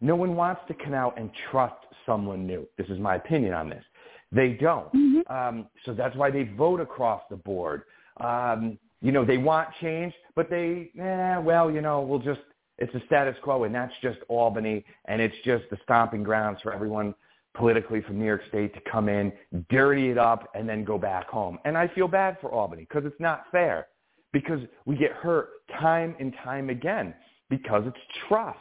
No 0.00 0.16
one 0.16 0.34
wants 0.34 0.62
to 0.68 0.74
come 0.74 0.94
out 0.94 1.18
and 1.18 1.30
trust 1.50 1.74
someone 2.06 2.46
new. 2.46 2.66
This 2.78 2.88
is 2.88 2.98
my 2.98 3.16
opinion 3.16 3.52
on 3.52 3.68
this. 3.68 3.84
They 4.32 4.50
don't. 4.50 4.92
Mm-hmm. 4.92 5.32
Um, 5.32 5.66
so 5.84 5.92
that's 5.92 6.16
why 6.16 6.30
they 6.30 6.44
vote 6.44 6.80
across 6.80 7.22
the 7.30 7.36
board. 7.36 7.82
Um, 8.20 8.78
you 9.02 9.12
know, 9.12 9.24
they 9.24 9.38
want 9.38 9.68
change, 9.80 10.12
but 10.36 10.50
they, 10.50 10.90
eh, 10.98 11.38
well, 11.38 11.70
you 11.70 11.80
know, 11.80 12.00
we'll 12.00 12.18
just, 12.18 12.40
it's 12.78 12.94
a 12.94 13.02
status 13.06 13.36
quo 13.42 13.64
and 13.64 13.74
that's 13.74 13.92
just 14.02 14.18
Albany 14.28 14.84
and 15.06 15.20
it's 15.20 15.34
just 15.44 15.64
the 15.70 15.78
stomping 15.82 16.22
grounds 16.22 16.60
for 16.62 16.72
everyone 16.72 17.14
politically 17.56 18.00
from 18.02 18.18
New 18.18 18.24
York 18.24 18.42
State 18.48 18.74
to 18.74 18.80
come 18.90 19.08
in, 19.08 19.32
dirty 19.70 20.10
it 20.10 20.18
up, 20.18 20.50
and 20.54 20.68
then 20.68 20.84
go 20.84 20.98
back 20.98 21.28
home. 21.28 21.58
And 21.64 21.76
I 21.76 21.88
feel 21.88 22.08
bad 22.08 22.36
for 22.40 22.50
Albany 22.50 22.86
because 22.88 23.04
it's 23.04 23.20
not 23.20 23.44
fair 23.50 23.88
because 24.32 24.60
we 24.86 24.96
get 24.96 25.12
hurt 25.12 25.48
time 25.78 26.14
and 26.20 26.34
time 26.44 26.70
again 26.70 27.14
because 27.48 27.82
it's 27.86 27.98
trust. 28.28 28.58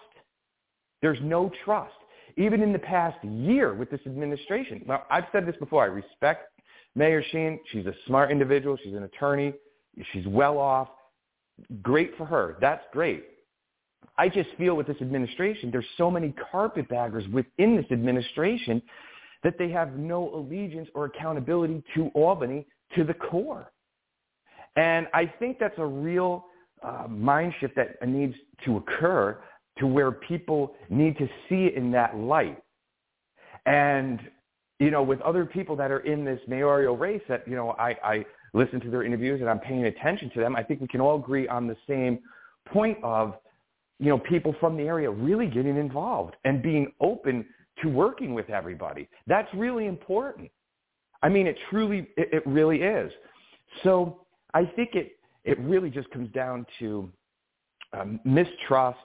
There's 1.01 1.19
no 1.21 1.51
trust. 1.63 1.93
Even 2.37 2.61
in 2.61 2.71
the 2.71 2.79
past 2.79 3.23
year 3.23 3.73
with 3.73 3.89
this 3.89 3.99
administration. 4.05 4.83
Now, 4.87 5.03
I've 5.09 5.25
said 5.31 5.45
this 5.45 5.55
before. 5.57 5.83
I 5.83 5.87
respect 5.87 6.47
Mayor 6.95 7.23
Sheehan. 7.31 7.59
She's 7.71 7.85
a 7.85 7.93
smart 8.07 8.31
individual. 8.31 8.77
She's 8.83 8.93
an 8.93 9.03
attorney. 9.03 9.53
She's 10.13 10.25
well 10.27 10.57
off. 10.57 10.87
Great 11.81 12.15
for 12.17 12.25
her. 12.25 12.57
That's 12.61 12.83
great. 12.93 13.25
I 14.17 14.27
just 14.29 14.49
feel 14.57 14.75
with 14.75 14.87
this 14.87 14.97
administration, 15.01 15.71
there's 15.71 15.85
so 15.97 16.11
many 16.11 16.33
carpetbaggers 16.51 17.27
within 17.31 17.75
this 17.75 17.85
administration 17.91 18.81
that 19.43 19.57
they 19.57 19.69
have 19.69 19.95
no 19.97 20.33
allegiance 20.33 20.89
or 20.93 21.05
accountability 21.05 21.81
to 21.95 22.09
Albany 22.13 22.65
to 22.95 23.03
the 23.03 23.13
core. 23.13 23.71
And 24.75 25.07
I 25.13 25.25
think 25.39 25.57
that's 25.59 25.77
a 25.77 25.85
real 25.85 26.45
uh, 26.83 27.07
mind 27.07 27.53
shift 27.59 27.75
that 27.75 28.05
needs 28.07 28.35
to 28.65 28.77
occur 28.77 29.37
to 29.77 29.87
where 29.87 30.11
people 30.11 30.75
need 30.89 31.17
to 31.17 31.27
see 31.47 31.65
it 31.65 31.75
in 31.75 31.91
that 31.91 32.17
light. 32.17 32.61
And, 33.65 34.19
you 34.79 34.91
know, 34.91 35.03
with 35.03 35.21
other 35.21 35.45
people 35.45 35.75
that 35.77 35.91
are 35.91 35.99
in 35.99 36.25
this 36.25 36.39
mayoral 36.47 36.97
race 36.97 37.21
that, 37.29 37.47
you 37.47 37.55
know, 37.55 37.71
I, 37.71 37.95
I 38.03 38.25
listen 38.53 38.79
to 38.81 38.89
their 38.89 39.03
interviews 39.03 39.41
and 39.41 39.49
I'm 39.49 39.59
paying 39.59 39.85
attention 39.85 40.29
to 40.31 40.39
them, 40.39 40.55
I 40.55 40.63
think 40.63 40.81
we 40.81 40.87
can 40.87 41.01
all 41.01 41.17
agree 41.17 41.47
on 41.47 41.67
the 41.67 41.77
same 41.87 42.19
point 42.67 42.97
of, 43.03 43.35
you 43.99 44.09
know, 44.09 44.17
people 44.17 44.55
from 44.59 44.77
the 44.77 44.83
area 44.83 45.09
really 45.09 45.47
getting 45.47 45.77
involved 45.77 46.35
and 46.45 46.63
being 46.63 46.91
open 47.01 47.45
to 47.81 47.89
working 47.89 48.33
with 48.33 48.49
everybody. 48.49 49.07
That's 49.27 49.51
really 49.53 49.87
important. 49.87 50.49
I 51.21 51.29
mean, 51.29 51.47
it 51.47 51.57
truly, 51.69 52.07
it, 52.17 52.29
it 52.33 52.47
really 52.47 52.81
is. 52.81 53.11
So 53.83 54.21
I 54.53 54.65
think 54.65 54.95
it, 54.95 55.17
it 55.43 55.59
really 55.59 55.89
just 55.89 56.09
comes 56.11 56.31
down 56.31 56.65
to 56.79 57.11
um, 57.93 58.19
mistrust, 58.23 58.97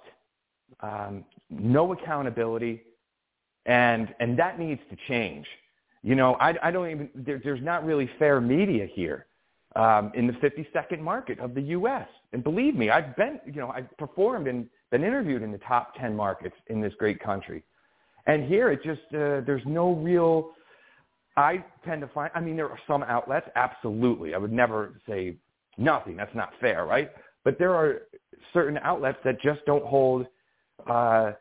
um, 0.80 1.24
no 1.50 1.92
accountability, 1.92 2.82
and 3.66 4.14
and 4.20 4.38
that 4.38 4.58
needs 4.58 4.80
to 4.90 4.96
change. 5.08 5.46
You 6.02 6.14
know, 6.14 6.34
I, 6.34 6.54
I 6.62 6.70
don't 6.70 6.90
even 6.90 7.08
there, 7.14 7.40
there's 7.42 7.62
not 7.62 7.84
really 7.84 8.10
fair 8.18 8.40
media 8.40 8.86
here 8.92 9.26
um, 9.74 10.12
in 10.14 10.26
the 10.26 10.34
52nd 10.34 11.00
market 11.00 11.38
of 11.38 11.54
the 11.54 11.62
U.S. 11.62 12.06
And 12.32 12.44
believe 12.44 12.74
me, 12.74 12.90
I've 12.90 13.16
been 13.16 13.40
you 13.46 13.60
know 13.60 13.70
I've 13.70 13.96
performed 13.96 14.48
and 14.48 14.68
been 14.94 15.02
interviewed 15.02 15.42
in 15.42 15.50
the 15.50 15.58
top 15.58 15.92
10 15.98 16.14
markets 16.14 16.54
in 16.68 16.80
this 16.80 16.92
great 17.00 17.18
country, 17.18 17.64
and 18.28 18.44
here 18.44 18.70
it 18.70 18.80
just 18.84 19.00
uh, 19.12 19.42
there's 19.44 19.66
no 19.66 19.94
real. 19.94 20.52
I 21.36 21.64
tend 21.84 22.00
to 22.02 22.06
find. 22.14 22.30
I 22.32 22.38
mean, 22.38 22.54
there 22.54 22.70
are 22.70 22.78
some 22.86 23.02
outlets, 23.02 23.48
absolutely. 23.56 24.36
I 24.36 24.38
would 24.38 24.52
never 24.52 25.00
say 25.08 25.34
nothing. 25.78 26.16
That's 26.16 26.34
not 26.36 26.50
fair, 26.60 26.86
right? 26.86 27.10
But 27.42 27.58
there 27.58 27.74
are 27.74 28.02
certain 28.52 28.78
outlets 28.84 29.18
that 29.24 29.40
just 29.42 29.66
don't 29.66 29.84
hold 29.84 30.28
uh, 30.88 31.32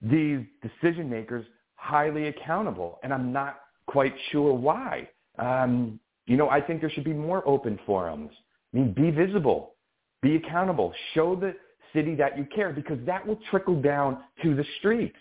these 0.00 0.40
decision 0.62 1.10
makers 1.10 1.44
highly 1.74 2.28
accountable, 2.28 2.98
and 3.02 3.12
I'm 3.12 3.30
not 3.30 3.60
quite 3.84 4.14
sure 4.30 4.54
why. 4.54 5.06
Um, 5.38 6.00
you 6.24 6.38
know, 6.38 6.48
I 6.48 6.62
think 6.62 6.80
there 6.80 6.88
should 6.88 7.04
be 7.04 7.12
more 7.12 7.46
open 7.46 7.78
forums. 7.84 8.30
I 8.72 8.78
mean, 8.78 8.94
be 8.94 9.10
visible, 9.10 9.74
be 10.22 10.36
accountable, 10.36 10.94
show 11.12 11.36
the 11.36 11.54
city 11.92 12.14
that 12.16 12.36
you 12.38 12.46
care, 12.54 12.72
because 12.72 12.98
that 13.06 13.26
will 13.26 13.38
trickle 13.50 13.80
down 13.80 14.18
to 14.42 14.54
the 14.54 14.64
streets. 14.78 15.16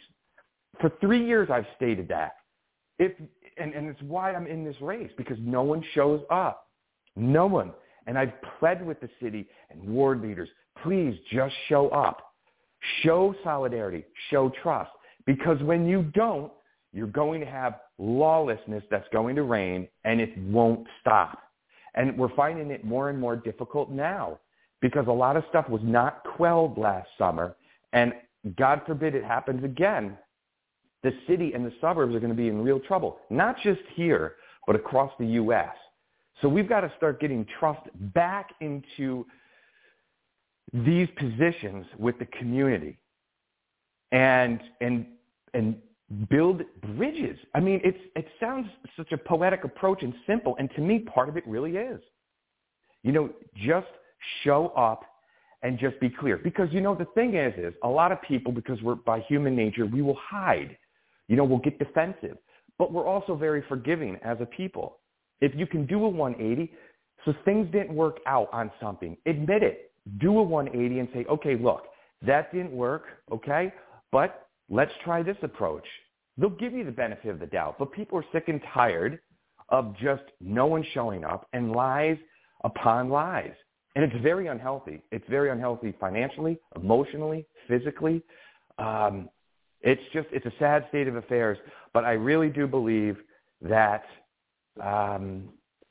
For 0.80 0.92
three 1.02 1.26
years, 1.26 1.50
I've 1.52 1.66
stated 1.76 2.08
that. 2.10 2.34
If 3.00 3.14
and, 3.58 3.74
and 3.74 3.88
it's 3.88 4.02
why 4.04 4.34
I'm 4.34 4.48
in 4.48 4.64
this 4.64 4.76
race 4.82 5.12
because 5.18 5.38
no 5.40 5.62
one 5.62 5.84
shows 5.94 6.22
up. 6.30 6.68
No 7.16 7.46
one. 7.46 7.74
And 8.08 8.18
I've 8.18 8.34
pled 8.60 8.86
with 8.86 9.00
the 9.00 9.10
city 9.22 9.48
and 9.70 9.84
ward 9.88 10.22
leaders, 10.22 10.50
please 10.84 11.16
just 11.32 11.54
show 11.68 11.90
up. 11.90 12.34
Show 13.04 13.36
solidarity. 13.44 14.06
Show 14.30 14.52
trust. 14.64 14.92
Because 15.26 15.62
when 15.62 15.88
you 15.88 16.04
don't, 16.14 16.52
you're 16.94 17.08
going 17.08 17.40
to 17.42 17.46
have 17.46 17.80
lawlessness 18.00 18.84
that's 18.90 19.08
going 19.14 19.36
to 19.36 19.44
reign 19.44 19.88
and 20.04 20.20
it 20.20 20.36
won't 20.38 20.88
stop. 21.00 21.38
And 21.94 22.18
we're 22.18 22.36
finding 22.36 22.72
it 22.72 22.84
more 22.84 23.10
and 23.10 23.20
more 23.20 23.36
difficult 23.36 23.92
now 23.92 24.40
because 24.82 25.08
a 25.08 25.12
lot 25.12 25.38
of 25.38 25.44
stuff 25.50 25.70
was 25.70 25.82
not 25.84 26.24
quelled 26.36 26.78
last 26.78 27.08
summer. 27.18 27.56
And 27.94 28.14
God 28.58 28.82
forbid 28.86 29.16
it 29.16 29.24
happens 29.24 29.64
again. 29.64 30.18
The 31.04 31.14
city 31.28 31.54
and 31.54 31.66
the 31.66 31.74
suburbs 31.82 32.16
are 32.16 32.20
going 32.20 32.32
to 32.32 32.38
be 32.38 32.48
in 32.48 32.64
real 32.64 32.80
trouble, 32.80 33.20
not 33.30 33.56
just 33.64 33.82
here, 33.96 34.36
but 34.68 34.76
across 34.76 35.12
the 35.20 35.26
U.S. 35.26 35.76
So 36.42 36.50
we've 36.50 36.70
got 36.70 36.82
to 36.82 36.92
start 36.98 37.20
getting 37.20 37.46
trust 37.60 37.82
back 38.14 38.52
into 38.62 39.26
these 40.74 41.08
positions 41.18 41.86
with 41.98 42.18
the 42.20 42.26
community 42.26 42.98
and 44.12 44.62
and 44.80 45.06
and 45.54 45.76
build 46.30 46.62
bridges. 46.96 47.38
I 47.56 47.60
mean, 47.60 47.82
it's 47.84 47.98
it 48.16 48.28
sounds 48.40 48.68
such 48.96 49.12
a 49.12 49.18
poetic 49.18 49.64
approach 49.64 50.04
and 50.04 50.14
simple, 50.28 50.56
and 50.60 50.70
to 50.76 50.82
me, 50.82 51.00
part 51.00 51.30
of 51.30 51.38
it 51.38 51.48
really 51.48 51.78
is. 51.78 52.02
You 53.04 53.12
know, 53.12 53.30
just 53.56 53.88
show 54.44 54.68
up 54.70 55.04
and 55.64 55.78
just 55.78 56.00
be 56.00 56.10
clear. 56.10 56.38
Because 56.38 56.70
you 56.72 56.82
know, 56.82 56.96
the 56.96 57.06
thing 57.14 57.36
is, 57.36 57.54
is 57.58 57.74
a 57.84 57.88
lot 57.88 58.12
of 58.12 58.22
people, 58.22 58.52
because 58.52 58.82
we're 58.82 58.96
by 58.96 59.20
human 59.22 59.56
nature, 59.56 59.86
we 59.86 60.02
will 60.02 60.18
hide. 60.22 60.78
You 61.28 61.36
know, 61.36 61.44
we'll 61.44 61.60
get 61.60 61.80
defensive, 61.80 62.38
but 62.78 62.92
we're 62.92 63.08
also 63.08 63.36
very 63.36 63.64
forgiving 63.70 64.18
as 64.24 64.38
a 64.42 64.46
people. 64.46 64.98
If 65.40 65.54
you 65.56 65.66
can 65.66 65.86
do 65.86 66.06
a 66.06 66.10
180, 66.10 66.72
so 67.26 67.34
things 67.46 67.72
didn't 67.72 67.94
work 67.94 68.20
out 68.26 68.50
on 68.52 68.72
something, 68.82 69.16
admit 69.26 69.64
it. 69.64 69.92
Do 70.18 70.40
a 70.40 70.44
180 70.44 71.00
and 71.00 71.10
say, 71.14 71.26
okay, 71.30 71.56
look, 71.56 71.84
that 72.24 72.52
didn't 72.52 72.72
work, 72.72 73.06
okay, 73.32 73.72
but 74.12 74.48
let's 74.70 74.92
try 75.04 75.22
this 75.22 75.38
approach. 75.44 75.86
They'll 76.38 76.50
give 76.50 76.74
you 76.74 76.84
the 76.84 76.92
benefit 76.92 77.30
of 77.30 77.40
the 77.40 77.46
doubt, 77.46 77.76
but 77.78 77.92
people 77.92 78.18
are 78.18 78.26
sick 78.32 78.46
and 78.48 78.62
tired 78.74 79.20
of 79.70 79.96
just 80.02 80.24
no 80.40 80.66
one 80.66 80.84
showing 80.94 81.24
up 81.24 81.48
and 81.54 81.72
lies 81.72 82.18
upon 82.64 83.10
lies. 83.10 83.54
And 83.96 84.06
it's 84.06 84.24
very 84.24 84.48
unhealthy. 84.48 85.02
It's 85.12 85.28
very 85.30 85.50
unhealthy 85.50 85.94
financially, 86.00 86.58
emotionally, 86.76 87.46
physically. 87.68 88.24
Um, 88.78 89.30
it's 89.82 90.02
just, 90.14 90.28
it's 90.32 90.46
a 90.46 90.54
sad 90.60 90.86
state 90.90 91.08
of 91.08 91.16
affairs. 91.16 91.58
But 91.94 92.06
I 92.06 92.14
really 92.14 92.50
do 92.50 92.68
believe 92.68 93.18
that 93.62 94.06
um, 94.82 95.50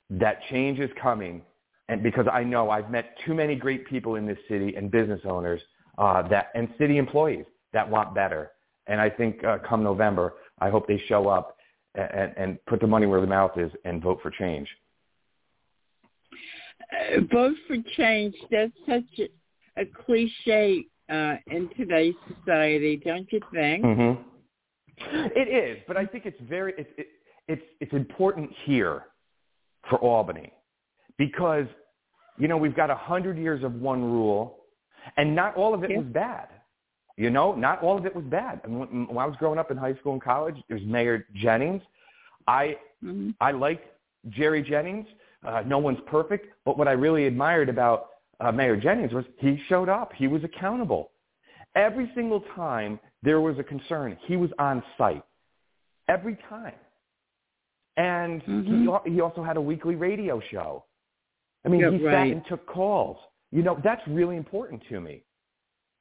that 0.08 0.40
change 0.50 0.80
is 0.80 0.90
coming, 1.00 1.42
and 1.88 2.02
because 2.02 2.26
I 2.32 2.42
know 2.42 2.70
I've 2.70 2.90
met 2.90 3.16
too 3.26 3.34
many 3.34 3.54
great 3.54 3.86
people 3.86 4.14
in 4.14 4.26
this 4.26 4.38
city 4.48 4.74
and 4.76 4.90
business 4.90 5.20
owners 5.24 5.60
uh, 5.98 6.26
that 6.28 6.50
and 6.54 6.68
city 6.78 6.98
employees 6.98 7.44
that 7.72 7.88
want 7.88 8.14
better. 8.14 8.50
And 8.86 9.00
I 9.00 9.10
think 9.10 9.44
uh, 9.44 9.58
come 9.58 9.84
November, 9.84 10.34
I 10.58 10.70
hope 10.70 10.88
they 10.88 11.02
show 11.06 11.28
up 11.28 11.56
and, 11.94 12.32
and 12.36 12.64
put 12.66 12.80
the 12.80 12.86
money 12.86 13.06
where 13.06 13.20
the 13.20 13.26
mouth 13.26 13.56
is 13.56 13.70
and 13.84 14.02
vote 14.02 14.20
for 14.22 14.30
change. 14.30 14.68
Uh, 16.80 17.20
vote 17.32 17.56
for 17.66 17.76
change. 17.96 18.34
That's 18.50 18.72
such 18.86 19.18
a, 19.18 19.82
a 19.82 19.86
cliche 20.04 20.84
uh, 21.10 21.36
in 21.48 21.68
today's 21.76 22.14
society, 22.28 23.00
don't 23.04 23.30
you 23.32 23.40
think? 23.52 23.84
Mm-hmm. 23.84 24.22
It 25.34 25.48
is, 25.48 25.78
but 25.88 25.96
I 25.96 26.04
think 26.04 26.26
it's 26.26 26.40
very 26.42 26.74
it, 26.76 26.92
it, 26.98 27.06
it's 27.48 27.62
it's 27.80 27.92
important 27.92 28.50
here 28.64 29.04
for 29.88 29.98
Albany 29.98 30.52
because 31.16 31.66
you 32.38 32.48
know 32.48 32.58
we've 32.58 32.76
got 32.76 32.90
a 32.90 32.94
hundred 32.94 33.38
years 33.38 33.64
of 33.64 33.74
one 33.74 34.02
rule, 34.02 34.58
and 35.16 35.34
not 35.34 35.56
all 35.56 35.72
of 35.72 35.84
it 35.84 35.90
yeah. 35.90 35.98
was 35.98 36.06
bad. 36.06 36.48
You 37.16 37.30
know, 37.30 37.54
not 37.54 37.82
all 37.82 37.98
of 37.98 38.06
it 38.06 38.14
was 38.14 38.24
bad. 38.26 38.60
I 38.64 38.68
mean, 38.68 38.78
when, 38.78 39.06
when 39.08 39.18
I 39.18 39.26
was 39.26 39.36
growing 39.38 39.58
up 39.58 39.70
in 39.70 39.76
high 39.76 39.94
school 39.96 40.12
and 40.12 40.22
college, 40.22 40.56
there's 40.68 40.84
Mayor 40.84 41.26
Jennings. 41.34 41.82
I 42.46 42.76
mm-hmm. 43.02 43.30
I 43.40 43.52
liked 43.52 43.86
Jerry 44.28 44.62
Jennings. 44.62 45.06
Uh, 45.46 45.62
no 45.66 45.79
one's 45.79 45.98
perfect, 46.07 46.48
but 46.64 46.76
what 46.76 46.87
I 46.88 46.92
really 46.92 47.26
admired 47.26 47.68
about 47.68 48.09
uh, 48.40 48.53
Mayor 48.53 48.76
Jennings 48.76 49.12
was 49.12 49.24
he 49.38 49.61
showed 49.68 49.88
up. 49.88 50.12
He 50.14 50.26
was 50.26 50.44
accountable. 50.44 51.12
Every 51.74 52.11
single 52.14 52.42
time 52.55 52.98
there 53.22 53.40
was 53.40 53.59
a 53.59 53.62
concern, 53.62 54.18
he 54.26 54.37
was 54.37 54.50
on 54.59 54.83
site. 54.98 55.22
Every 56.09 56.37
time. 56.48 56.74
And 57.96 58.42
mm-hmm. 58.42 59.09
he, 59.09 59.14
he 59.14 59.20
also 59.20 59.42
had 59.42 59.57
a 59.57 59.61
weekly 59.61 59.94
radio 59.94 60.40
show. 60.50 60.85
I 61.64 61.68
mean, 61.68 61.81
he 61.81 62.05
right. 62.05 62.29
sat 62.29 62.33
and 62.33 62.42
took 62.48 62.66
calls. 62.66 63.18
You 63.50 63.62
know, 63.62 63.79
that's 63.83 64.03
really 64.09 64.37
important 64.37 64.83
to 64.88 65.00
me. 65.00 65.22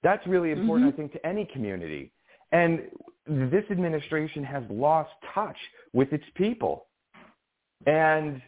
That's 0.04 0.26
really 0.28 0.52
important, 0.52 0.94
mm-hmm. 0.94 1.02
I 1.02 1.10
think, 1.10 1.14
to 1.14 1.28
any 1.28 1.46
community. 1.52 2.12
And 2.52 2.82
this 3.28 3.64
administration 3.70 4.44
has 4.44 4.64
lost 4.70 5.12
touch 5.34 5.58
with 5.94 6.14
its 6.14 6.24
people. 6.36 6.88
And 7.86 8.42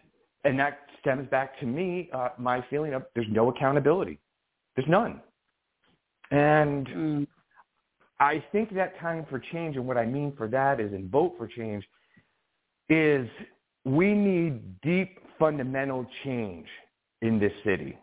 and 0.44 0.60
that 0.60 0.80
stems 1.00 1.28
back 1.30 1.60
to 1.60 1.66
me, 1.66 2.10
uh, 2.14 2.30
my 2.38 2.64
feeling 2.70 2.94
of 2.94 3.04
there's 3.16 3.28
no 3.30 3.50
accountability. 3.50 4.20
There's 4.76 4.90
none. 4.90 5.22
And 6.32 6.88
mm. 6.88 7.28
I 8.20 8.44
think 8.52 8.74
that 8.76 9.00
time 9.00 9.26
for 9.30 9.40
change, 9.52 9.76
and 9.76 9.86
what 9.86 9.98
I 9.98 10.06
mean 10.06 10.34
for 10.38 10.48
that 10.48 10.80
is, 10.80 10.94
and 10.94 11.12
vote 11.12 11.34
for 11.38 11.48
change, 11.48 11.84
is 12.90 13.28
we 13.84 14.14
need 14.14 14.80
deep 14.82 15.20
fundamental 15.40 16.06
change 16.24 16.68
in 17.22 17.40
this 17.40 17.52
city. 17.66 17.98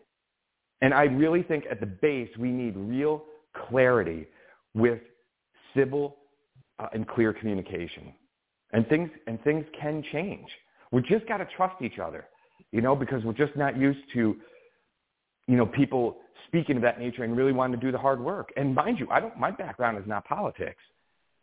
And 0.80 0.94
I 0.94 1.04
really 1.04 1.42
think 1.42 1.64
at 1.70 1.80
the 1.80 1.86
base 1.86 2.28
we 2.38 2.50
need 2.50 2.76
real 2.76 3.24
clarity 3.68 4.26
with 4.74 5.00
civil 5.74 6.16
uh, 6.78 6.86
and 6.92 7.06
clear 7.06 7.32
communication. 7.32 8.12
And 8.72 8.86
things 8.88 9.10
and 9.26 9.42
things 9.42 9.64
can 9.80 10.04
change. 10.12 10.46
We 10.92 11.02
just 11.02 11.26
got 11.26 11.38
to 11.38 11.48
trust 11.56 11.82
each 11.82 11.98
other, 11.98 12.26
you 12.72 12.80
know, 12.80 12.96
because 12.96 13.24
we're 13.24 13.32
just 13.32 13.56
not 13.56 13.76
used 13.76 14.00
to, 14.14 14.36
you 15.46 15.56
know, 15.56 15.66
people 15.66 16.18
speaking 16.46 16.76
of 16.76 16.82
that 16.82 16.98
nature 16.98 17.24
and 17.24 17.36
really 17.36 17.52
wanting 17.52 17.78
to 17.78 17.86
do 17.86 17.92
the 17.92 17.98
hard 17.98 18.20
work. 18.20 18.50
And 18.56 18.74
mind 18.74 18.98
you, 18.98 19.06
I 19.10 19.20
don't. 19.20 19.36
My 19.38 19.50
background 19.50 19.98
is 19.98 20.04
not 20.06 20.24
politics. 20.24 20.80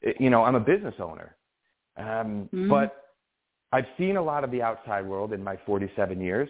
It, 0.02 0.20
you 0.20 0.30
know, 0.30 0.44
I'm 0.44 0.56
a 0.56 0.60
business 0.60 0.96
owner, 1.00 1.36
um, 1.98 2.06
mm-hmm. 2.54 2.70
but 2.70 3.06
I've 3.72 3.86
seen 3.98 4.18
a 4.18 4.22
lot 4.22 4.44
of 4.44 4.52
the 4.52 4.62
outside 4.62 5.06
world 5.06 5.34
in 5.34 5.44
my 5.44 5.58
47 5.66 6.22
years, 6.22 6.50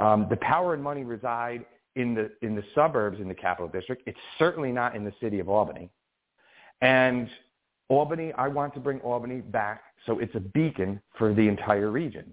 Um, 0.00 0.26
the 0.28 0.36
power 0.36 0.74
and 0.74 0.82
money 0.82 1.04
reside 1.04 1.64
in 1.96 2.14
the 2.14 2.30
in 2.42 2.54
the 2.54 2.64
suburbs 2.74 3.20
in 3.20 3.28
the 3.28 3.34
capital 3.34 3.68
district. 3.68 4.02
It's 4.06 4.18
certainly 4.38 4.72
not 4.72 4.96
in 4.96 5.04
the 5.04 5.12
city 5.20 5.38
of 5.38 5.48
Albany. 5.48 5.90
And 6.80 7.28
Albany, 7.88 8.32
I 8.32 8.48
want 8.48 8.74
to 8.74 8.80
bring 8.80 9.00
Albany 9.00 9.40
back 9.40 9.82
so 10.06 10.18
it's 10.18 10.34
a 10.34 10.40
beacon 10.40 11.00
for 11.18 11.34
the 11.34 11.46
entire 11.48 11.90
region. 11.90 12.32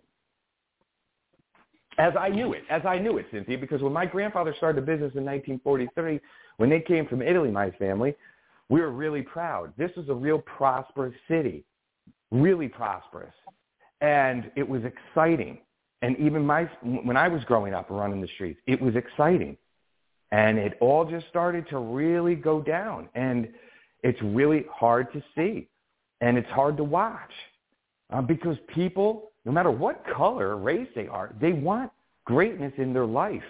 As 1.98 2.14
I 2.20 2.30
knew 2.30 2.54
it, 2.54 2.64
as 2.70 2.82
I 2.86 2.98
knew 2.98 3.18
it, 3.18 3.26
Cynthia, 3.32 3.58
because 3.58 3.82
when 3.82 3.94
my 3.94 4.06
grandfather 4.06 4.54
started 4.58 4.82
a 4.82 4.86
business 4.86 5.14
in 5.16 5.26
1943, 5.26 6.20
when 6.58 6.70
they 6.70 6.80
came 6.80 7.06
from 7.06 7.22
Italy, 7.22 7.52
my 7.52 7.70
family, 7.72 8.16
we 8.70 8.80
were 8.80 8.92
really 8.92 9.22
proud. 9.22 9.74
This 9.78 9.92
is 9.98 10.08
a 10.08 10.14
real 10.14 10.40
prosperous 10.40 11.14
city, 11.28 11.66
really 12.32 12.70
prosperous. 12.70 13.34
And 14.00 14.50
it 14.56 14.68
was 14.68 14.82
exciting. 14.86 15.60
And 16.02 16.18
even 16.18 16.46
my, 16.46 16.64
when 16.82 17.18
I 17.18 17.28
was 17.28 17.44
growing 17.44 17.74
up 17.74 17.90
running 17.90 18.22
the 18.22 18.30
streets, 18.36 18.60
it 18.66 18.82
was 18.82 18.96
exciting. 18.96 19.58
And 20.32 20.58
it 20.58 20.78
all 20.80 21.04
just 21.04 21.28
started 21.28 21.68
to 21.70 21.78
really 21.78 22.36
go 22.36 22.62
down. 22.62 23.10
And 23.14 23.50
it's 24.02 24.22
really 24.22 24.66
hard 24.74 25.12
to 25.14 25.22
see. 25.36 25.68
And 26.22 26.38
it's 26.38 26.50
hard 26.50 26.78
to 26.78 26.84
watch 26.84 27.32
uh, 28.12 28.22
because 28.22 28.58
people, 28.74 29.32
no 29.46 29.52
matter 29.52 29.72
what 29.72 30.04
color 30.14 30.50
or 30.50 30.58
race 30.58 30.88
they 30.96 31.08
are, 31.08 31.34
they 31.40 31.54
want 31.54 31.92
greatness 32.26 32.74
in 32.78 32.94
their 32.94 33.06
life. 33.06 33.44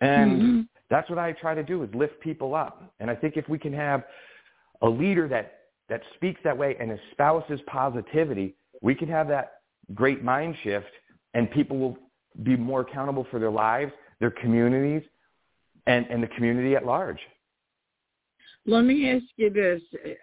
And 0.00 0.32
mm-hmm. 0.32 0.60
that's 0.88 1.08
what 1.10 1.18
I 1.18 1.32
try 1.32 1.54
to 1.54 1.62
do 1.62 1.82
is 1.82 1.90
lift 1.94 2.20
people 2.20 2.54
up. 2.54 2.92
And 3.00 3.10
I 3.10 3.14
think 3.14 3.36
if 3.36 3.48
we 3.48 3.58
can 3.58 3.72
have 3.72 4.04
a 4.82 4.88
leader 4.88 5.28
that, 5.28 5.58
that 5.88 6.02
speaks 6.16 6.40
that 6.44 6.56
way 6.56 6.76
and 6.80 6.98
espouses 7.10 7.60
positivity, 7.66 8.54
we 8.80 8.94
can 8.94 9.08
have 9.08 9.28
that 9.28 9.60
great 9.94 10.24
mind 10.24 10.56
shift 10.62 10.90
and 11.34 11.50
people 11.50 11.78
will 11.78 11.98
be 12.42 12.56
more 12.56 12.80
accountable 12.80 13.26
for 13.30 13.38
their 13.38 13.50
lives, 13.50 13.92
their 14.20 14.30
communities, 14.30 15.02
and, 15.86 16.06
and 16.06 16.22
the 16.22 16.28
community 16.28 16.76
at 16.76 16.86
large. 16.86 17.18
Let 18.66 18.82
me 18.82 19.10
ask 19.10 19.24
you 19.36 19.50
this. 19.50 19.80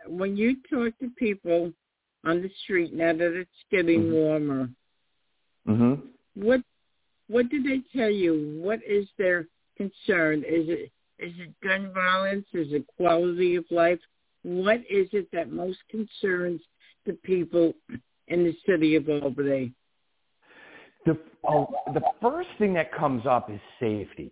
When 0.08 0.38
you 0.38 0.58
talk 0.70 0.98
to 1.00 1.10
people 1.18 1.72
on 2.28 2.42
the 2.42 2.52
street 2.64 2.94
now 2.94 3.14
that 3.14 3.34
it's 3.34 3.50
getting 3.72 4.04
mm-hmm. 4.04 4.14
warmer, 4.14 4.70
mm-hmm. 5.68 5.94
what 6.36 6.62
what 7.28 7.50
do 7.50 7.62
they 7.62 7.82
tell 7.98 8.10
you? 8.10 8.60
What 8.62 8.80
is 8.88 9.08
their 9.18 9.48
concern? 9.78 10.40
Is 10.40 10.68
it 10.70 10.92
is 11.20 11.34
it 11.40 11.54
gun 11.64 11.92
violence? 11.94 12.46
Is 12.54 12.72
it 12.72 12.86
quality 12.98 13.56
of 13.56 13.66
life? 13.72 14.00
What 14.44 14.78
is 14.90 15.08
it 15.14 15.28
that 15.34 15.52
most 15.52 15.80
concerns 15.90 16.62
the 17.06 17.14
people 17.24 17.74
in 18.28 18.44
the 18.44 18.56
city 18.66 18.96
of 18.96 19.10
Albany? 19.10 19.74
The 21.06 21.18
oh, 21.48 21.68
the 21.94 22.02
first 22.22 22.50
thing 22.60 22.74
that 22.74 22.94
comes 22.94 23.26
up 23.26 23.50
is 23.50 23.60
safety. 23.80 24.32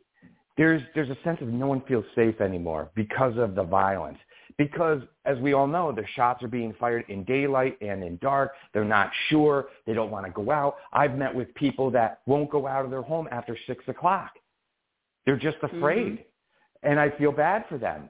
There's 0.58 0.82
there's 0.94 1.10
a 1.10 1.18
sense 1.24 1.40
of 1.42 1.48
no 1.48 1.68
one 1.68 1.82
feels 1.88 2.06
safe 2.16 2.40
anymore 2.40 2.92
because 2.96 3.38
of 3.38 3.56
the 3.56 3.64
violence. 3.64 4.18
Because 4.58 5.02
as 5.26 5.38
we 5.40 5.54
all 5.54 5.68
know, 5.68 5.92
the 5.92 6.06
shots 6.16 6.44
are 6.44 6.48
being 6.48 6.74
fired 6.80 7.06
in 7.10 7.24
daylight 7.24 7.78
and 7.82 8.04
in 8.04 8.18
dark. 8.22 8.54
They're 8.74 8.86
not 8.86 9.12
sure. 9.30 9.68
They 9.86 9.94
don't 9.94 10.12
want 10.12 10.26
to 10.26 10.32
go 10.32 10.52
out. 10.52 10.76
I've 10.94 11.16
met 11.16 11.34
with 11.34 11.54
people 11.56 11.92
that 11.92 12.22
won't 12.26 12.50
go 12.50 12.68
out 12.68 12.86
of 12.86 12.92
their 12.92 13.02
home 13.02 13.28
after 13.32 13.58
six 13.68 13.84
o'clock. 13.88 14.32
They're 15.26 15.38
just 15.38 15.58
afraid, 15.64 16.14
mm-hmm. 16.14 16.90
and 16.90 17.00
I 17.00 17.10
feel 17.18 17.32
bad 17.32 17.66
for 17.68 17.78
them. 17.78 18.10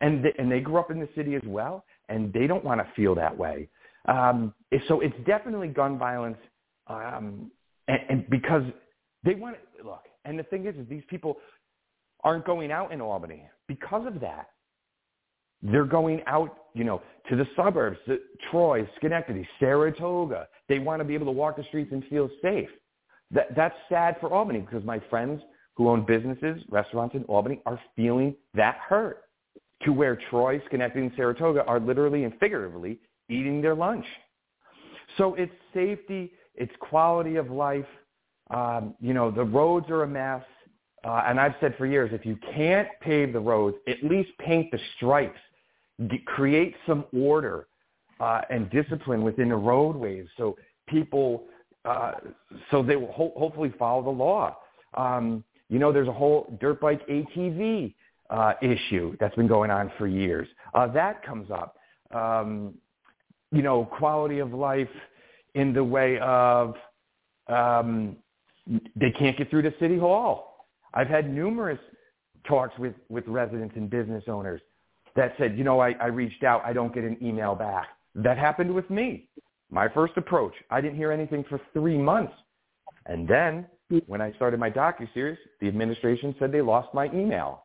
And 0.00 0.24
they, 0.24 0.32
and 0.38 0.50
they 0.50 0.60
grew 0.60 0.78
up 0.78 0.90
in 0.90 1.00
the 1.00 1.08
city 1.14 1.36
as 1.36 1.42
well, 1.46 1.84
and 2.08 2.32
they 2.32 2.46
don't 2.46 2.64
want 2.64 2.80
to 2.80 2.86
feel 2.94 3.14
that 3.14 3.36
way. 3.36 3.68
Um, 4.08 4.52
so 4.88 5.00
it's 5.00 5.16
definitely 5.26 5.68
gun 5.68 5.98
violence, 5.98 6.38
um, 6.88 7.50
and, 7.88 8.00
and 8.08 8.30
because 8.30 8.62
they 9.24 9.34
want 9.34 9.56
to 9.78 9.84
look. 9.84 10.02
And 10.24 10.38
the 10.38 10.42
thing 10.44 10.66
is, 10.66 10.74
is 10.76 10.88
these 10.88 11.04
people 11.08 11.36
aren't 12.24 12.44
going 12.44 12.72
out 12.72 12.92
in 12.92 13.00
Albany 13.00 13.44
because 13.68 14.06
of 14.06 14.20
that. 14.20 14.48
They're 15.62 15.84
going 15.84 16.22
out, 16.26 16.56
you 16.74 16.84
know, 16.84 17.02
to 17.28 17.36
the 17.36 17.46
suburbs, 17.56 17.98
Troy, 18.50 18.88
Schenectady, 18.96 19.48
Saratoga. 19.58 20.48
They 20.68 20.78
want 20.78 21.00
to 21.00 21.04
be 21.04 21.14
able 21.14 21.26
to 21.26 21.32
walk 21.32 21.56
the 21.56 21.64
streets 21.64 21.90
and 21.92 22.04
feel 22.04 22.30
safe. 22.42 22.68
That, 23.32 23.54
that's 23.56 23.74
sad 23.88 24.16
for 24.20 24.32
Albany 24.32 24.60
because 24.60 24.84
my 24.84 25.00
friends 25.10 25.42
who 25.76 25.88
own 25.88 26.04
businesses, 26.06 26.62
restaurants 26.70 27.14
in 27.14 27.24
Albany 27.24 27.60
are 27.66 27.80
feeling 27.96 28.34
that 28.54 28.76
hurt 28.76 29.24
to 29.82 29.92
where 29.92 30.18
Troy, 30.30 30.60
Schenectady, 30.66 31.06
and 31.06 31.12
Saratoga 31.16 31.64
are 31.64 31.80
literally 31.80 32.24
and 32.24 32.32
figuratively 32.38 32.98
eating 33.28 33.60
their 33.60 33.74
lunch. 33.74 34.06
So 35.18 35.34
it's 35.34 35.52
safety, 35.74 36.32
it's 36.54 36.72
quality 36.80 37.36
of 37.36 37.50
life. 37.50 37.86
Um, 38.50 38.94
you 39.00 39.12
know, 39.12 39.30
the 39.30 39.44
roads 39.44 39.90
are 39.90 40.02
a 40.02 40.08
mess. 40.08 40.42
Uh, 41.04 41.24
and 41.26 41.38
I've 41.38 41.54
said 41.60 41.74
for 41.76 41.86
years, 41.86 42.10
if 42.12 42.24
you 42.24 42.38
can't 42.54 42.88
pave 43.00 43.32
the 43.32 43.40
roads, 43.40 43.76
at 43.86 44.02
least 44.02 44.30
paint 44.38 44.70
the 44.70 44.78
stripes. 44.96 45.38
Create 46.26 46.74
some 46.86 47.04
order 47.16 47.68
uh, 48.20 48.42
and 48.50 48.70
discipline 48.70 49.22
within 49.22 49.48
the 49.48 49.56
roadways 49.56 50.26
so 50.36 50.56
people, 50.88 51.44
uh, 51.84 52.12
so 52.70 52.82
they 52.82 52.96
will 52.96 53.12
ho- 53.12 53.32
hopefully 53.36 53.72
follow 53.78 54.02
the 54.02 54.10
law. 54.10 54.56
Um, 54.94 55.44
you 55.68 55.78
know, 55.78 55.92
there's 55.92 56.08
a 56.08 56.12
whole 56.12 56.56
dirt 56.60 56.80
bike 56.80 57.06
ATV 57.08 57.94
uh, 58.30 58.52
issue 58.62 59.16
that's 59.20 59.34
been 59.36 59.48
going 59.48 59.70
on 59.70 59.90
for 59.98 60.06
years. 60.06 60.48
Uh, 60.74 60.86
that 60.88 61.24
comes 61.24 61.50
up. 61.50 61.76
Um, 62.14 62.74
you 63.52 63.62
know, 63.62 63.84
quality 63.84 64.38
of 64.38 64.52
life 64.52 64.88
in 65.54 65.72
the 65.72 65.82
way 65.82 66.18
of 66.18 66.74
um, 67.48 68.16
they 68.96 69.10
can't 69.12 69.36
get 69.36 69.50
through 69.50 69.62
to 69.62 69.72
City 69.78 69.98
Hall. 69.98 70.66
I've 70.94 71.08
had 71.08 71.32
numerous 71.32 71.78
talks 72.46 72.76
with, 72.78 72.94
with 73.08 73.26
residents 73.26 73.74
and 73.76 73.88
business 73.88 74.24
owners 74.28 74.60
that 75.16 75.34
said, 75.38 75.56
you 75.56 75.64
know, 75.64 75.80
I, 75.80 75.92
I 75.92 76.06
reached 76.06 76.44
out, 76.44 76.62
I 76.64 76.72
don't 76.72 76.94
get 76.94 77.04
an 77.04 77.16
email 77.22 77.54
back. 77.54 77.88
That 78.14 78.38
happened 78.38 78.74
with 78.74 78.88
me. 78.90 79.28
My 79.70 79.88
first 79.88 80.12
approach, 80.16 80.54
I 80.70 80.80
didn't 80.80 80.96
hear 80.96 81.10
anything 81.10 81.44
for 81.48 81.60
three 81.72 81.98
months. 81.98 82.32
And 83.06 83.26
then 83.26 83.66
when 84.06 84.20
I 84.20 84.32
started 84.34 84.60
my 84.60 84.70
docu-series, 84.70 85.38
the 85.60 85.68
administration 85.68 86.34
said 86.38 86.52
they 86.52 86.62
lost 86.62 86.92
my 86.94 87.06
email. 87.06 87.64